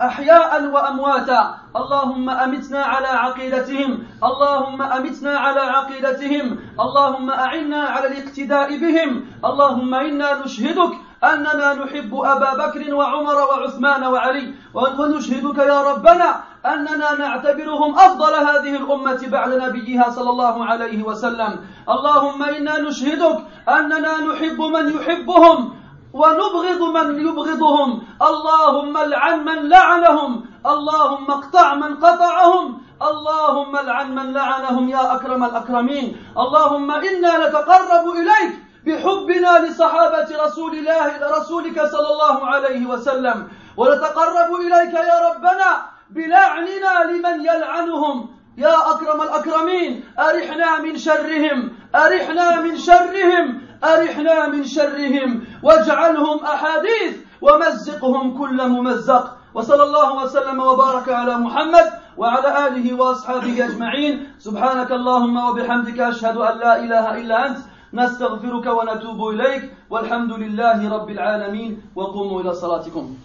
أحياء 0.02 0.66
وأمواتا. 0.66 1.56
اللهم 1.76 2.30
أمتنا 2.30 2.82
على 2.84 3.08
عقيدتهم. 3.08 4.04
اللهم 4.24 4.82
أمتنا 4.82 5.38
على 5.38 5.60
عقيدتهم. 5.60 6.60
اللهم 6.80 7.30
أعنا 7.30 7.82
على 7.84 8.08
الاقتداء 8.08 8.78
بهم. 8.78 9.26
اللهم 9.46 9.94
إنا 9.94 10.46
نشهدك 10.46 10.94
أننا 11.24 11.74
نحب 11.74 12.16
أبا 12.16 12.52
بكر 12.54 12.94
وعمر 12.94 13.36
وعثمان 13.36 14.04
وعلي. 14.04 14.54
ونشهدك 14.74 15.58
يا 15.58 15.82
ربنا 15.82 16.30
أننا 16.66 17.14
نعتبرهم 17.18 17.96
أفضل 18.00 18.34
هذه 18.34 18.76
الأمة 18.76 19.22
بعد 19.28 19.52
نبيها 19.54 20.10
صلى 20.10 20.30
الله 20.30 20.66
عليه 20.66 21.04
وسلم. 21.04 21.60
اللهم 21.90 22.44
إنا 22.44 22.80
نشهدك 22.80 23.38
أننا 23.70 24.14
نحب 24.22 24.62
من 24.62 24.86
يحبهم. 24.96 25.81
ونبغض 26.14 26.82
من 26.82 27.28
يبغضهم. 27.28 28.04
اللهم 28.22 28.98
العن 28.98 29.46
من 29.46 29.70
لعنهم. 29.70 30.46
اللهم 30.66 31.32
اقطع 31.32 31.74
من 31.76 31.96
قطعهم. 31.98 32.82
اللهم 33.02 33.76
العن 33.76 34.16
من 34.16 34.34
لعنهم 34.34 34.90
يا 34.90 35.16
أكرم 35.16 35.44
الأكرمين. 35.44 36.18
اللهم 36.38 36.92
إنا 36.92 37.48
نتقرب 37.48 38.06
إليك 38.08 38.52
بحبنا 38.86 39.66
لصحابة 39.66 40.28
رسول 40.46 40.74
الله 40.74 41.38
رسولك 41.38 41.86
صلى 41.86 42.10
الله 42.14 42.46
عليه 42.46 42.86
وسلم. 42.86 43.48
ونتقرب 43.78 44.50
إليك 44.56 44.94
يا 44.94 45.18
ربنا 45.30 45.70
بلعننا 46.10 46.94
لمن 47.12 47.46
يلعنهم. 47.46 48.30
يا 48.58 48.92
أكرم 48.92 49.22
الأكرمين 49.22 50.04
أرحنا 50.20 50.80
من 50.80 50.98
شرهم. 50.98 51.70
أرحنا 51.96 52.62
من 52.62 52.78
شرهم. 52.78 53.71
أرحنا 53.84 54.48
من 54.48 54.64
شرهم 54.64 55.42
واجعلهم 55.64 56.38
أحاديث 56.46 57.14
ومزقهم 57.42 58.38
كل 58.38 58.70
ممزق. 58.70 59.38
وصلى 59.54 59.84
الله 59.84 60.24
وسلم 60.24 60.60
وبارك 60.60 61.10
على 61.10 61.38
محمد 61.38 61.88
وعلى 62.18 62.68
آله 62.68 62.94
وأصحابه 62.94 63.66
أجمعين. 63.66 64.28
سبحانك 64.40 64.92
اللهم 64.92 65.38
وبحمدك 65.38 66.00
أشهد 66.00 66.38
أن 66.38 66.58
لا 66.58 66.80
إله 66.80 67.06
إلا 67.22 67.48
أنت 67.48 67.58
نستغفرك 67.94 68.66
ونتوب 68.66 69.30
إليك 69.30 69.64
والحمد 69.90 70.32
لله 70.32 70.80
رب 70.90 71.10
العالمين. 71.10 71.82
وقوموا 71.96 72.42
إلى 72.42 72.54
صلاتكم. 72.54 73.16